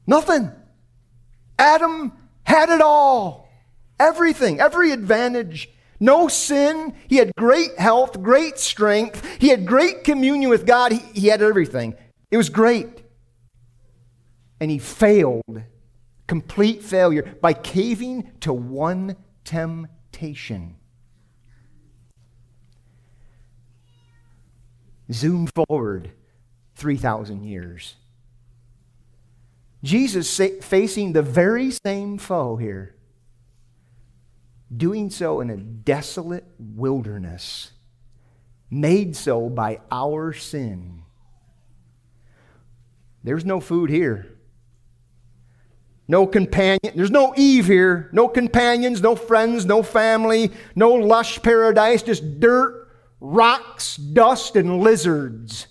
[0.08, 0.52] Nothing.
[1.60, 2.12] Adam
[2.44, 3.43] had it all.
[4.04, 5.70] Everything, every advantage.
[5.98, 6.94] No sin.
[7.08, 9.26] He had great health, great strength.
[9.40, 10.92] He had great communion with God.
[10.92, 11.96] He, he had everything.
[12.30, 13.02] It was great.
[14.60, 15.64] And he failed,
[16.28, 20.76] complete failure, by caving to one temptation.
[25.14, 26.12] Zoom forward
[26.76, 27.96] 3,000 years.
[29.82, 32.96] Jesus facing the very same foe here,
[34.78, 37.72] doing so in a desolate wilderness,
[38.70, 41.04] made so by our sin.
[43.24, 44.30] There's no food here.
[46.08, 46.94] No companion.
[46.96, 48.10] There's no Eve here.
[48.12, 52.90] No companions, no friends, no family, no lush paradise, just dirt,
[53.22, 55.68] rocks, dust, and lizards.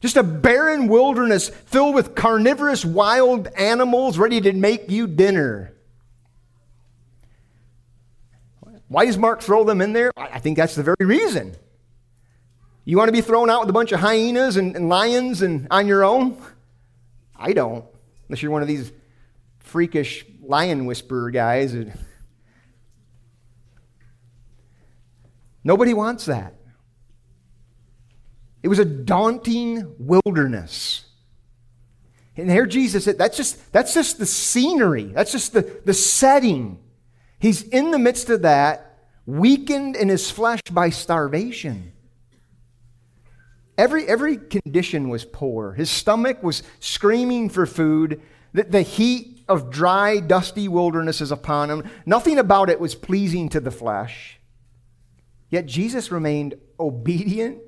[0.00, 5.74] Just a barren wilderness filled with carnivorous wild animals ready to make you dinner.
[8.88, 10.10] Why does Mark throw them in there?
[10.16, 11.54] I think that's the very reason.
[12.84, 15.68] You want to be thrown out with a bunch of hyenas and, and lions and
[15.70, 16.42] on your own?
[17.36, 17.84] I don't,
[18.28, 18.90] unless you're one of these
[19.60, 21.76] freakish lion whisperer guys.
[25.62, 26.54] Nobody wants that.
[28.62, 31.04] It was a daunting wilderness.
[32.36, 35.04] And here Jesus said, that's just, that's just the scenery.
[35.04, 36.78] That's just the, the setting.
[37.38, 41.92] He's in the midst of that, weakened in his flesh by starvation.
[43.76, 45.72] Every, every condition was poor.
[45.72, 48.20] His stomach was screaming for food.
[48.52, 51.88] The, the heat of dry, dusty wilderness is upon him.
[52.04, 54.40] Nothing about it was pleasing to the flesh.
[55.48, 57.62] Yet Jesus remained obedient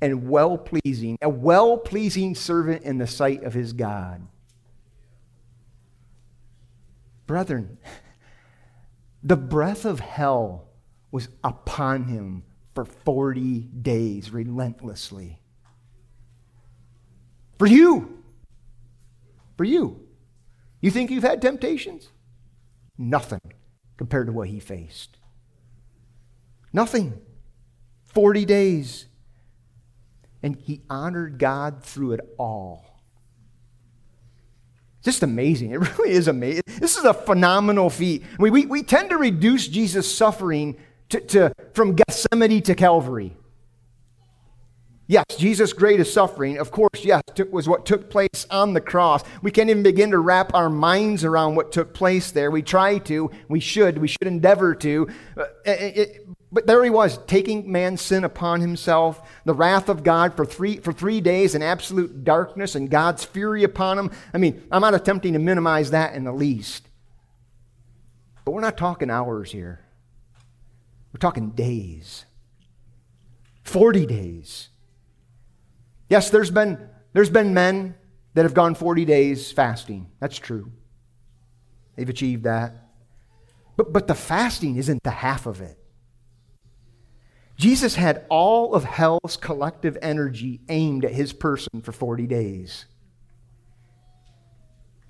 [0.00, 4.26] and well pleasing, a well pleasing servant in the sight of his God.
[7.26, 7.78] Brethren,
[9.22, 10.68] the breath of hell
[11.10, 12.44] was upon him
[12.74, 15.40] for 40 days relentlessly.
[17.58, 18.22] For you.
[19.56, 20.06] For you.
[20.80, 22.08] You think you've had temptations?
[22.96, 23.40] Nothing
[23.96, 25.16] compared to what he faced.
[26.72, 27.20] Nothing.
[28.06, 29.06] 40 days
[30.42, 32.87] and he honored God through it all.
[35.08, 35.70] Just amazing.
[35.70, 36.64] It really is amazing.
[36.66, 38.24] This is a phenomenal feat.
[38.38, 40.76] We, we, we tend to reduce Jesus' suffering
[41.08, 43.34] to, to, from Gethsemane to Calvary.
[45.06, 49.24] Yes, Jesus' greatest suffering, of course, yes, took, was what took place on the cross.
[49.40, 52.50] We can't even begin to wrap our minds around what took place there.
[52.50, 55.08] We try to, we should, we should endeavor to.
[55.38, 60.02] Uh, it, it, but there he was, taking man's sin upon himself, the wrath of
[60.02, 64.10] God for three, for three days in absolute darkness and God's fury upon him.
[64.32, 66.88] I mean, I'm not attempting to minimize that in the least.
[68.44, 69.84] But we're not talking hours here,
[71.12, 72.24] we're talking days
[73.68, 74.70] 40 days.
[76.08, 77.94] Yes, there's been, there's been men
[78.32, 80.10] that have gone 40 days fasting.
[80.20, 80.72] That's true.
[81.94, 82.88] They've achieved that.
[83.76, 85.77] But, but the fasting isn't the half of it.
[87.58, 92.86] Jesus had all of hell's collective energy aimed at his person for 40 days.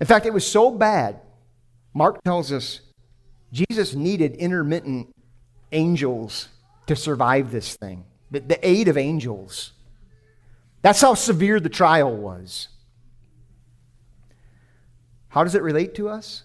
[0.01, 1.21] In fact, it was so bad,
[1.93, 2.81] Mark tells us
[3.51, 5.13] Jesus needed intermittent
[5.71, 6.49] angels
[6.87, 9.73] to survive this thing, the, aid of angels.
[10.81, 12.69] That's how severe the trial was.
[15.27, 16.43] How does it relate to us?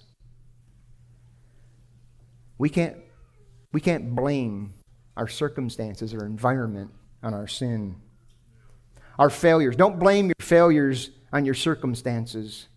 [2.58, 2.96] We can't,
[3.72, 4.74] we can't blame
[5.16, 6.90] our circumstances, our environment,
[7.22, 7.96] on our sin.
[9.18, 9.76] Our failures.
[9.76, 12.68] Don't blame your failures on your circumstances.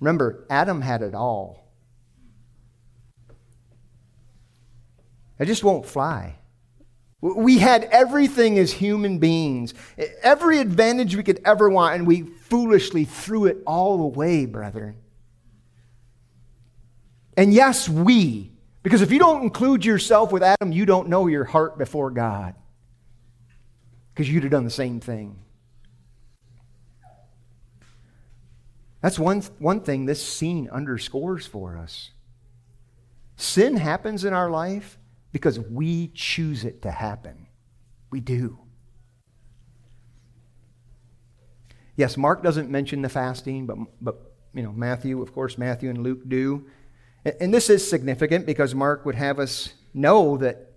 [0.00, 1.68] Remember, Adam had it all.
[5.38, 6.36] It just won't fly.
[7.20, 9.74] We had everything as human beings,
[10.22, 14.96] every advantage we could ever want, and we foolishly threw it all away, brethren.
[17.36, 18.52] And yes, we,
[18.88, 22.54] because if you don't include yourself with Adam, you don't know your heart before God.
[24.14, 25.40] Because you'd have done the same thing.
[29.02, 32.12] That's one, one thing this scene underscores for us.
[33.36, 34.96] Sin happens in our life
[35.32, 37.46] because we choose it to happen.
[38.10, 38.58] We do.
[41.94, 46.02] Yes, Mark doesn't mention the fasting, but, but you know, Matthew, of course, Matthew and
[46.02, 46.64] Luke do.
[47.24, 50.72] And this is significant because Mark would have us know that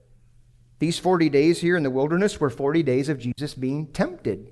[0.79, 4.51] these 40 days here in the wilderness were 40 days of Jesus being tempted.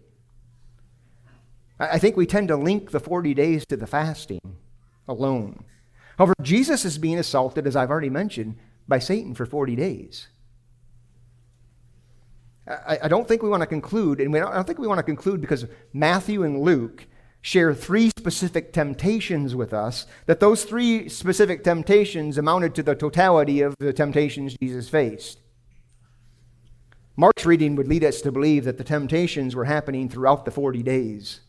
[1.79, 4.57] I think we tend to link the 40 days to the fasting
[5.07, 5.63] alone.
[6.17, 10.27] However, Jesus is being assaulted, as I've already mentioned, by Satan for 40 days.
[12.67, 15.41] I, don't think we want to conclude, and I don't think we want to conclude
[15.41, 17.07] because Matthew and Luke
[17.41, 23.61] share three specific temptations with us, that those three specific temptations amounted to the totality
[23.61, 25.39] of the temptations Jesus faced.
[27.15, 30.83] Mark's reading would lead us to believe that the temptations were happening throughout the 40
[30.83, 31.41] days.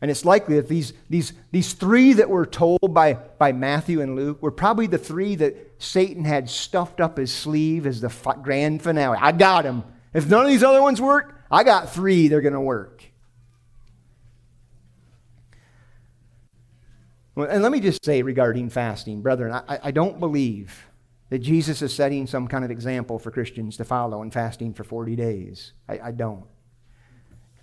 [0.00, 4.14] And it's likely that these, these, these three that were told by, by Matthew and
[4.14, 8.08] Luke were probably the three that Satan had stuffed up his sleeve as the
[8.42, 9.18] grand finale.
[9.20, 9.84] I got him.
[10.12, 13.02] If none of these other ones work, I got three they're going to work.
[17.25, 20.86] Well, and let me just say regarding fasting, brethren, I, I don't believe
[21.28, 24.84] that Jesus is setting some kind of example for Christians to follow in fasting for
[24.84, 25.72] 40 days.
[25.88, 26.44] I, I don't.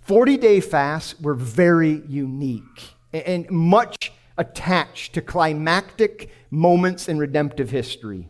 [0.02, 8.28] 40 day fasts were very unique and much attached to climactic moments in redemptive history.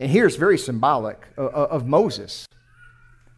[0.00, 2.46] And here it's very symbolic of, of Moses,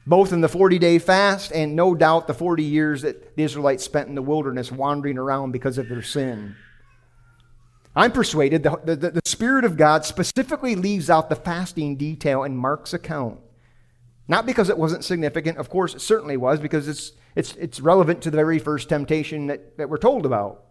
[0.08, 3.84] both in the 40 day fast and no doubt the 40 years that the Israelites
[3.84, 6.56] spent in the wilderness wandering around because of their sin.
[7.94, 12.56] I'm persuaded the, the, the Spirit of God specifically leaves out the fasting detail in
[12.56, 13.40] Mark's account
[14.28, 18.22] not because it wasn't significant, of course it certainly was, because it's, it's, it's relevant
[18.22, 20.66] to the very first temptation that, that we're told about.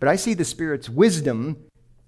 [0.00, 1.66] But I see the Spirit's wisdom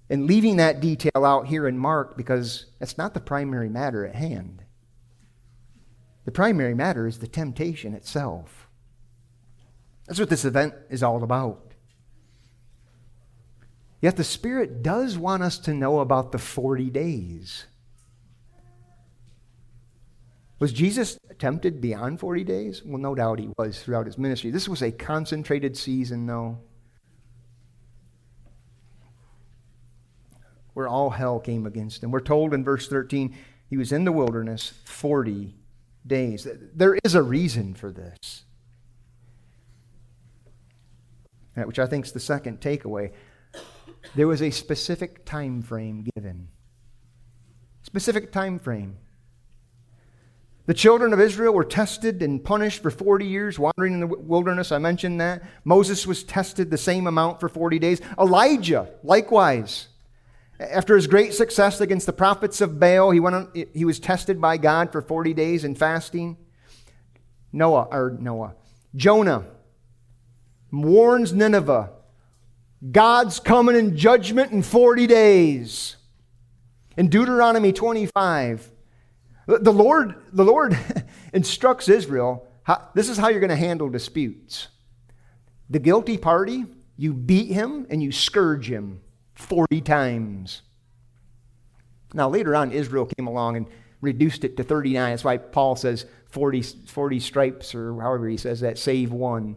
[0.09, 4.15] in leaving that detail out here in Mark because that's not the primary matter at
[4.15, 4.63] hand.
[6.29, 8.67] The primary matter is the temptation itself.
[10.05, 11.73] That's what this event is all about.
[13.99, 17.65] Yet the Spirit does want us to know about the 40 days.
[20.59, 22.83] Was Jesus tempted beyond 40 days?
[22.85, 24.51] Well, no doubt he was throughout his ministry.
[24.51, 26.59] This was a concentrated season, though,
[30.75, 32.11] where all hell came against him.
[32.11, 33.35] We're told in verse 13
[33.67, 35.55] he was in the wilderness 40
[36.05, 36.47] days.
[36.73, 38.43] There is a reason for this,
[41.55, 43.11] which I think is the second takeaway.
[44.15, 46.47] There was a specific time frame given.
[47.83, 48.97] Specific time frame.
[50.65, 54.71] The children of Israel were tested and punished for 40 years, wandering in the wilderness.
[54.71, 55.41] I mentioned that.
[55.63, 58.01] Moses was tested the same amount for 40 days.
[58.19, 59.87] Elijah, likewise.
[60.59, 64.41] After his great success against the prophets of Baal, he, went on, he was tested
[64.41, 66.37] by God for 40 days in fasting.
[67.53, 68.55] Noah, or Noah,
[68.95, 69.45] Jonah
[70.71, 71.91] warns Nineveh
[72.91, 75.97] God's coming in judgment in 40 days.
[76.95, 78.71] In Deuteronomy 25,
[79.47, 80.77] the Lord, the Lord
[81.33, 84.67] instructs Israel how, this is how you're going to handle disputes.
[85.69, 86.65] The guilty party,
[86.97, 89.01] you beat him and you scourge him
[89.39, 90.61] 40 times.
[92.13, 93.67] Now, later on, Israel came along and
[94.01, 95.11] reduced it to 39.
[95.11, 99.55] That's why Paul says 40, 40 stripes, or however he says that, save one.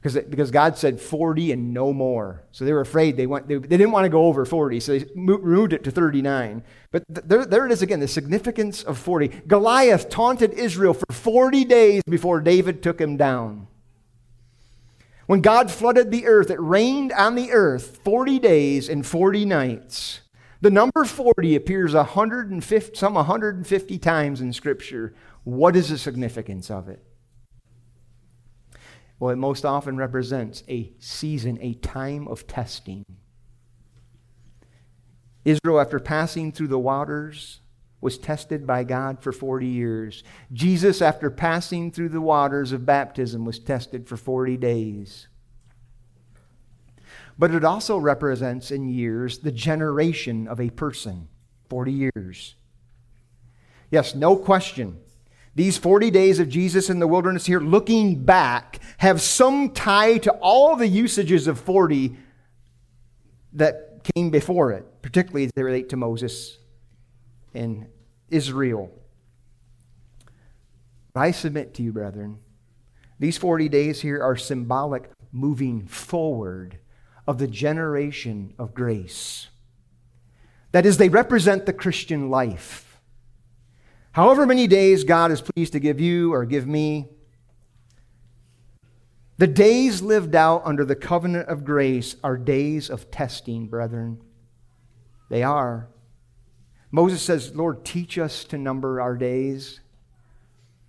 [0.00, 2.42] Because, because God said 40 and no more.
[2.52, 3.16] So they were afraid.
[3.16, 5.90] They, went, they, they didn't want to go over 40, so they removed it to
[5.90, 6.62] 39.
[6.90, 9.28] But th- there, there it is again, the significance of 40.
[9.46, 13.66] Goliath taunted Israel for 40 days before David took him down.
[15.26, 20.20] When God flooded the earth, it rained on the earth 40 days and 40 nights.
[20.60, 25.14] The number 40 appears 150, some 150 times in Scripture.
[25.44, 27.04] What is the significance of it?
[29.18, 33.04] Well, it most often represents a season, a time of testing.
[35.44, 37.60] Israel, after passing through the waters,
[38.04, 40.22] was tested by God for 40 years.
[40.52, 45.26] Jesus, after passing through the waters of baptism, was tested for 40 days.
[47.38, 51.28] But it also represents in years the generation of a person
[51.70, 52.56] 40 years.
[53.90, 55.00] Yes, no question.
[55.54, 60.32] These 40 days of Jesus in the wilderness here, looking back, have some tie to
[60.32, 62.14] all the usages of 40
[63.54, 66.58] that came before it, particularly as they relate to Moses
[67.54, 67.86] and
[68.34, 68.90] Israel.
[71.12, 72.38] But I submit to you, brethren,
[73.20, 76.78] these 40 days here are symbolic moving forward
[77.26, 79.48] of the generation of grace.
[80.72, 83.00] That is, they represent the Christian life.
[84.12, 87.08] However many days God is pleased to give you or give me,
[89.38, 94.20] the days lived out under the covenant of grace are days of testing, brethren.
[95.30, 95.88] They are.
[96.94, 99.80] Moses says, Lord, teach us to number our days.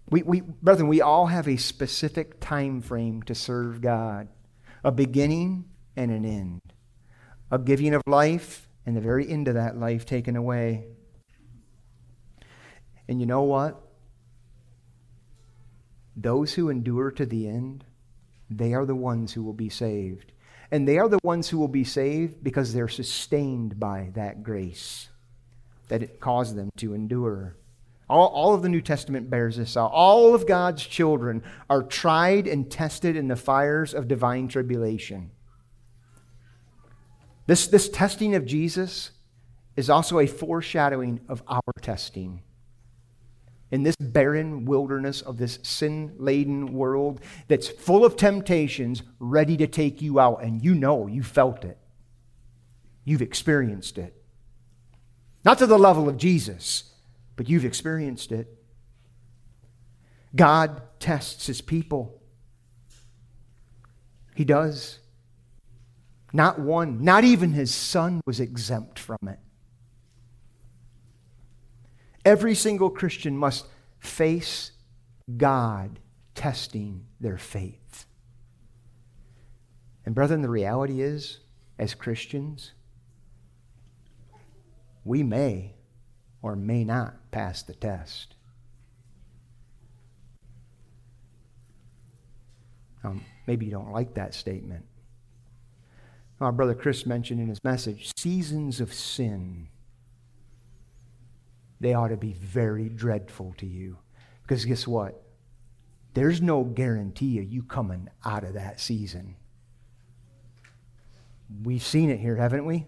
[0.08, 4.28] We, we, brethren, we all have a specific time frame to serve God
[4.84, 6.62] a beginning and an end,
[7.50, 10.86] a giving of life and the very end of that life taken away.
[13.10, 13.82] And you know what?
[16.16, 17.84] Those who endure to the end,
[18.48, 20.34] they are the ones who will be saved.
[20.70, 25.10] And they are the ones who will be saved because they're sustained by that grace
[25.88, 27.56] that it caused them to endure.
[28.10, 29.92] All, all of the New Testament bears this out.
[29.92, 35.32] All of God's children are tried and tested in the fires of divine tribulation.
[37.48, 39.12] This, this testing of Jesus
[39.76, 42.42] is also a foreshadowing of our testing
[43.72, 49.68] in this barren wilderness of this sin laden world that's full of temptations ready to
[49.68, 50.44] take you out.
[50.44, 51.78] And you know, you felt it,
[53.04, 54.22] you've experienced it.
[55.46, 56.92] Not to the level of Jesus,
[57.36, 58.48] but you've experienced it.
[60.36, 62.20] God tests his people.
[64.36, 65.00] He does.
[66.34, 69.40] Not one, not even his son was exempt from it.
[72.26, 73.68] Every single Christian must
[74.00, 74.72] face
[75.38, 76.00] God
[76.34, 78.08] testing their faith.
[80.06, 81.40] And, brethren, the reality is,
[81.80, 82.72] as Christians,
[85.06, 85.76] we may
[86.42, 88.36] or may not pass the test.
[93.04, 94.86] Um, maybe you don't like that statement.
[96.42, 99.70] Our brother Chris mentioned in his message seasons of sin
[101.80, 103.98] they ought to be very dreadful to you.
[104.42, 105.22] Because guess what?
[106.14, 109.36] There's no guarantee of you coming out of that season.
[111.64, 112.86] We've seen it here, haven't we?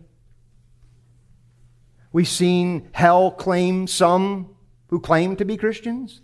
[2.18, 4.56] We've seen hell claim some
[4.88, 6.20] who claim to be Christians.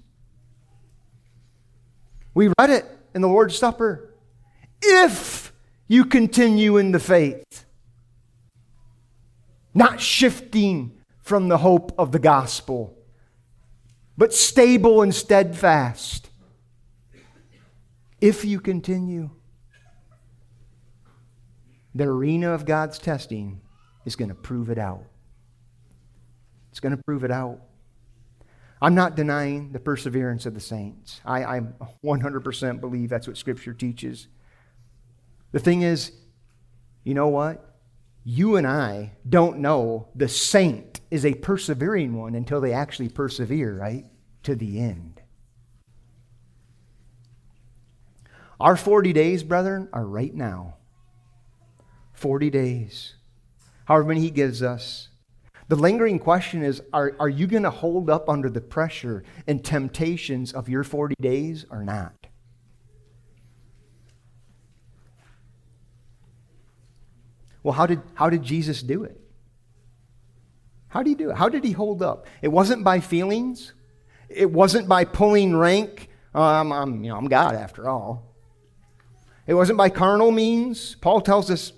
[2.34, 4.16] We read it in the Lord's Supper.
[4.82, 5.54] If
[5.88, 7.66] you continue in the faith,
[9.76, 12.98] not shifting from the hope of the gospel,
[14.18, 16.32] but stable and steadfast.
[18.20, 19.30] If you continue,
[21.94, 23.62] the arena of God's testing
[24.06, 25.06] is going to prove it out.
[26.74, 27.60] It's going to prove it out.
[28.82, 31.22] I'm not denying the perseverance of the saints.
[31.24, 31.62] I, I
[32.04, 34.28] 100% believe that's what Scripture teaches.
[35.52, 36.14] The thing is,
[37.04, 37.76] you know what?
[38.24, 43.78] You and I don't know the saint is a persevering one until they actually persevere,
[43.78, 44.06] right?
[44.42, 45.22] To the end.
[48.60, 50.78] Our 40 days, brethren, are right now.
[52.14, 53.14] 40 days.
[53.86, 55.10] However many He gives us.
[55.68, 59.64] The lingering question is are, are you going to hold up under the pressure and
[59.64, 62.14] temptations of your 40 days or not?
[67.64, 69.20] Well, how did, how did Jesus do it?
[70.90, 71.38] How did he do it?
[71.38, 72.28] How did he hold up?
[72.42, 73.74] It wasn't by feelings.
[74.30, 76.10] It wasn't by pulling rank.
[76.36, 78.36] I'm, you know, I'm God after all.
[79.48, 80.96] It wasn't by carnal means.
[80.96, 81.74] Paul tells us,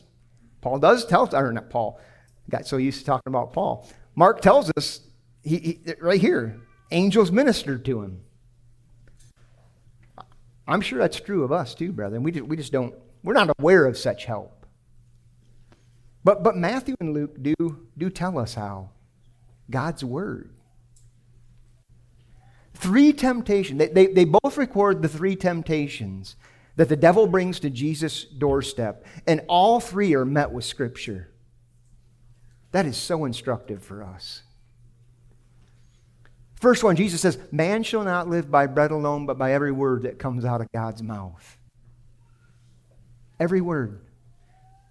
[0.61, 1.99] Paul does tell, us, or not Paul,
[2.49, 3.89] got so used to talking about Paul.
[4.15, 5.01] Mark tells us,
[5.43, 6.59] he, he, right here,
[6.91, 8.21] angels ministered to him.
[10.67, 12.23] I'm sure that's true of us too, brethren.
[12.23, 14.65] We just, we just don't, we're not aware of such help.
[16.23, 18.89] But, but Matthew and Luke do, do tell us how.
[19.69, 20.51] God's Word.
[22.73, 23.77] Three temptations.
[23.77, 26.35] They, they, they both record the three temptations
[26.75, 31.29] that the devil brings to Jesus' doorstep, and all three are met with Scripture.
[32.75, 34.41] That is so instructive for us.
[36.55, 40.03] First one, Jesus says, Man shall not live by bread alone, but by every word
[40.03, 41.57] that comes out of God's mouth.
[43.39, 44.01] Every word.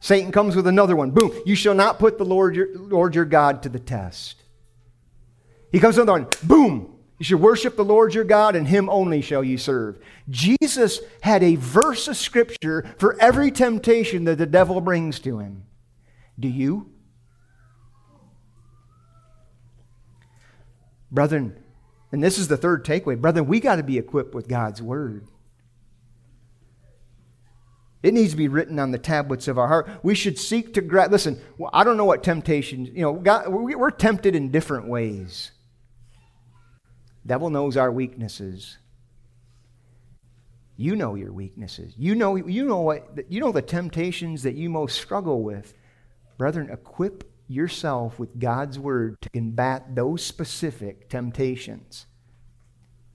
[0.01, 1.11] Satan comes with another one.
[1.11, 1.31] Boom.
[1.45, 4.37] You shall not put the Lord your, Lord your God to the test.
[5.71, 6.97] He comes with another one, boom.
[7.19, 9.99] You should worship the Lord your God, and him only shall you serve.
[10.31, 15.65] Jesus had a verse of scripture for every temptation that the devil brings to him.
[16.41, 16.94] Do you?
[21.15, 21.57] Brethren,
[22.13, 23.19] and this is the third takeaway.
[23.19, 25.29] Brethren, we got to be equipped with God's word.
[28.03, 29.89] It needs to be written on the tablets of our heart.
[30.03, 31.11] We should seek to grab.
[31.11, 31.41] Listen,
[31.73, 35.53] I don't know what temptations, you know, God, we're tempted in different ways.
[37.27, 38.77] Devil knows our weaknesses.
[40.77, 41.95] You know your weaknesses.
[41.97, 45.73] You know, you know what you know the temptations that you most struggle with.
[46.37, 52.07] Brethren, equip yourself with God's word to combat those specific temptations.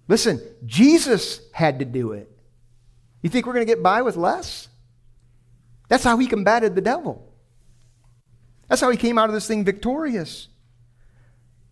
[0.07, 2.29] Listen, Jesus had to do it.
[3.21, 4.67] You think we're going to get by with less?
[5.87, 7.25] That's how he combated the devil.
[8.67, 10.47] That's how he came out of this thing victorious.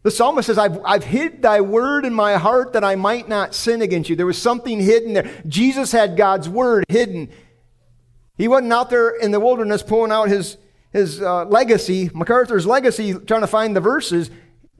[0.03, 3.53] The psalmist says, I've, I've hid thy word in my heart that I might not
[3.53, 4.15] sin against you.
[4.15, 5.29] There was something hidden there.
[5.47, 7.29] Jesus had God's word hidden.
[8.37, 10.57] He wasn't out there in the wilderness pulling out his,
[10.97, 14.29] his uh, legacy, MacArthur's legacy, trying to find the verses.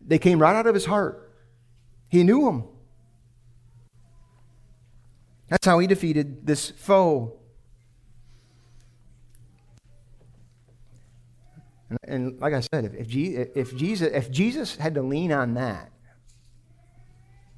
[0.06, 1.32] They came right out of his heart.
[2.10, 2.64] He knew them.
[5.50, 7.40] That's how he defeated this foe.
[11.90, 15.54] And, and like I said, if, if, if, Jesus, if Jesus had to lean on
[15.54, 15.92] that,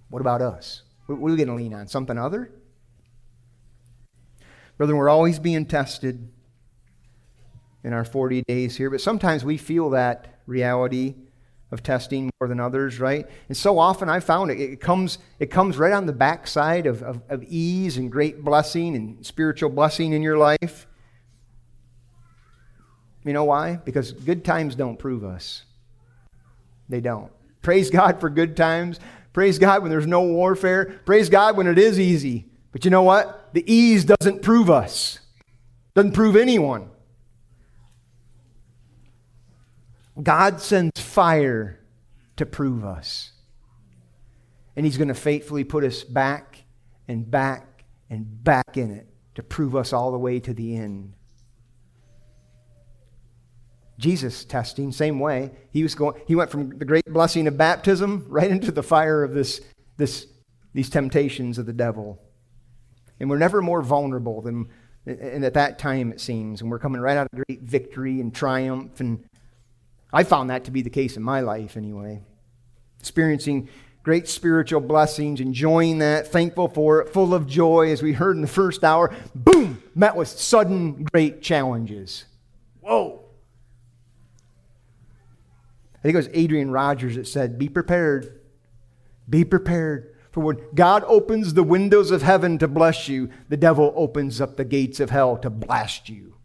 [0.10, 0.84] what about us?
[1.08, 1.88] What are we going to lean on?
[1.88, 2.52] Something other?
[4.78, 6.30] Brother, we're always being tested
[7.84, 11.16] in our 40 days here, but sometimes we feel that reality
[11.72, 13.28] of testing more than others, right?
[13.48, 17.04] And so often I found it, it comes, it comes right on the backside of,
[17.04, 20.88] of, of ease and great blessing and spiritual blessing in your life.
[23.24, 23.76] You know why?
[23.76, 25.64] Because good times don't prove us.
[26.88, 27.32] They don't.
[27.62, 29.00] Praise God for good times.
[29.34, 31.00] Praise God when there's no warfare.
[31.06, 32.46] Praise God when it is easy.
[32.72, 33.54] But you know what?
[33.54, 35.20] The ease doesn't prove us,
[35.94, 36.90] doesn't prove anyone.
[40.22, 41.80] God sends fire
[42.38, 43.32] to prove us.
[44.76, 46.64] And He's going to faithfully put us back
[47.08, 51.14] and back and back in it to prove us all the way to the end.
[53.98, 55.52] Jesus testing, same way.
[55.72, 59.24] He was going, he went from the great blessing of baptism right into the fire
[59.24, 59.60] of this,
[59.98, 60.28] this,
[60.74, 62.22] these temptations of the devil.
[63.20, 64.70] And we're never more vulnerable than
[65.06, 66.62] and at that time it seems.
[66.62, 69.00] And we're coming right out of great victory and triumph.
[69.00, 69.26] And
[70.12, 72.22] I found that to be the case in my life anyway.
[73.00, 73.70] Experiencing
[74.04, 78.42] great spiritual blessings, enjoying that, thankful for it, full of joy, as we heard in
[78.42, 79.14] the first hour.
[79.36, 79.84] Boom!
[79.94, 82.26] Met with sudden great challenges.
[82.82, 83.24] Whoa!
[86.00, 88.40] I think it was Adrian Rogers that said, Be prepared.
[89.30, 90.16] Be prepared.
[90.32, 94.56] For when God opens the windows of heaven to bless you, the devil opens up
[94.56, 96.36] the gates of hell to blast you.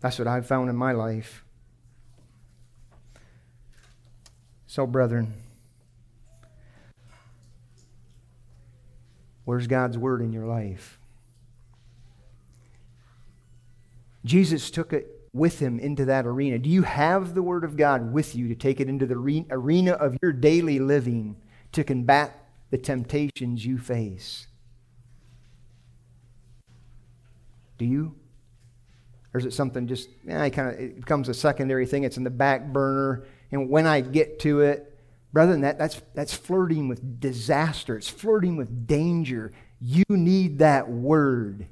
[0.00, 1.44] That's what I've found in my life.
[4.66, 5.32] So, brethren,
[9.44, 10.98] where's God's word in your life?
[14.24, 16.58] Jesus took it with him into that arena?
[16.58, 19.92] Do you have the Word of God with you to take it into the arena
[19.92, 21.36] of your daily living
[21.72, 24.46] to combat the temptations you face?
[27.78, 28.16] Do you?
[29.38, 32.02] Or is it something just, yeah, I kind of, it becomes a secondary thing.
[32.02, 33.24] It's in the back burner.
[33.52, 34.98] And when I get to it,
[35.32, 37.96] brother, that, that's, that's flirting with disaster.
[37.96, 39.52] It's flirting with danger.
[39.80, 41.68] You need that word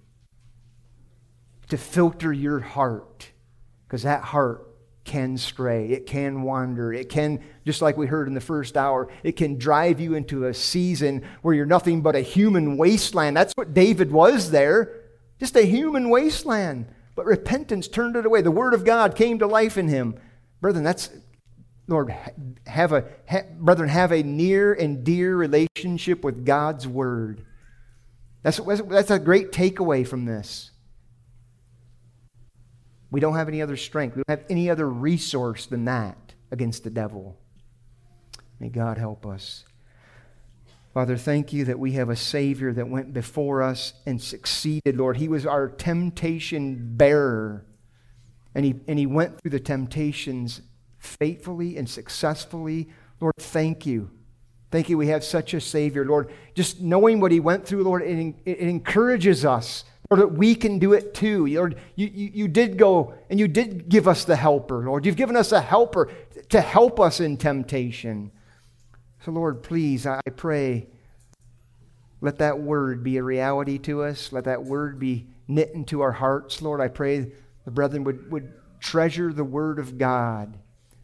[1.71, 3.33] to filter your heart
[3.89, 4.69] because that heart
[5.03, 9.09] can stray, it can wander, it can, just like we heard in the first hour,
[9.25, 13.37] it can drive you into a season where you're nothing but a human wasteland.
[13.37, 15.03] That's what David was there,
[15.41, 16.87] just a human wasteland.
[17.17, 18.43] But repentance turned it away.
[18.43, 20.14] The Word of God came to life in him.
[20.61, 21.11] Brethren, that's,
[21.89, 22.14] Lord,
[22.67, 27.45] have a, ha, brethren, have a near and dear relationship with God's Word.
[28.43, 30.71] That's, that's a great takeaway from this.
[33.11, 34.17] We don't have any other strength.
[34.17, 37.39] We don't have any other resource than that against the devil.
[38.61, 39.64] May God help us.
[40.97, 45.19] Father, thank you that we have a Savior that went before us and succeeded, Lord.
[45.19, 47.67] He was our temptation bearer.
[48.55, 50.63] And he, and he went through the temptations
[50.97, 52.89] faithfully and successfully.
[53.21, 54.11] Lord, thank you.
[54.71, 54.97] Thank you.
[54.97, 56.33] We have such a Savior, Lord.
[56.55, 60.79] Just knowing what he went through, Lord, it, it encourages us Lord, that we can
[60.79, 61.47] do it too.
[61.47, 65.05] Lord, you, you, you did go and you did give us the helper, Lord.
[65.05, 66.11] You've given us a helper
[66.49, 68.31] to help us in temptation.
[69.27, 70.87] So, Lord, please, I pray,
[72.20, 74.33] let that word be a reality to us.
[74.33, 76.81] Let that word be knit into our hearts, Lord.
[76.81, 77.33] I pray
[77.64, 80.57] the brethren would, would treasure the word of God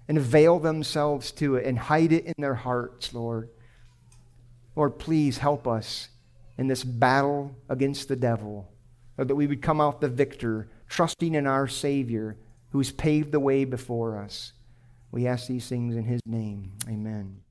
[0.06, 3.48] and avail themselves to it and hide it in their hearts, Lord.
[4.76, 6.08] Lord, please help us
[6.56, 8.70] in this battle against the devil
[9.18, 12.36] or that we would come out the victor, trusting in our Savior
[12.70, 14.52] who's paved the way before us.
[15.10, 16.70] We ask these things in His name.
[16.88, 17.42] Amen.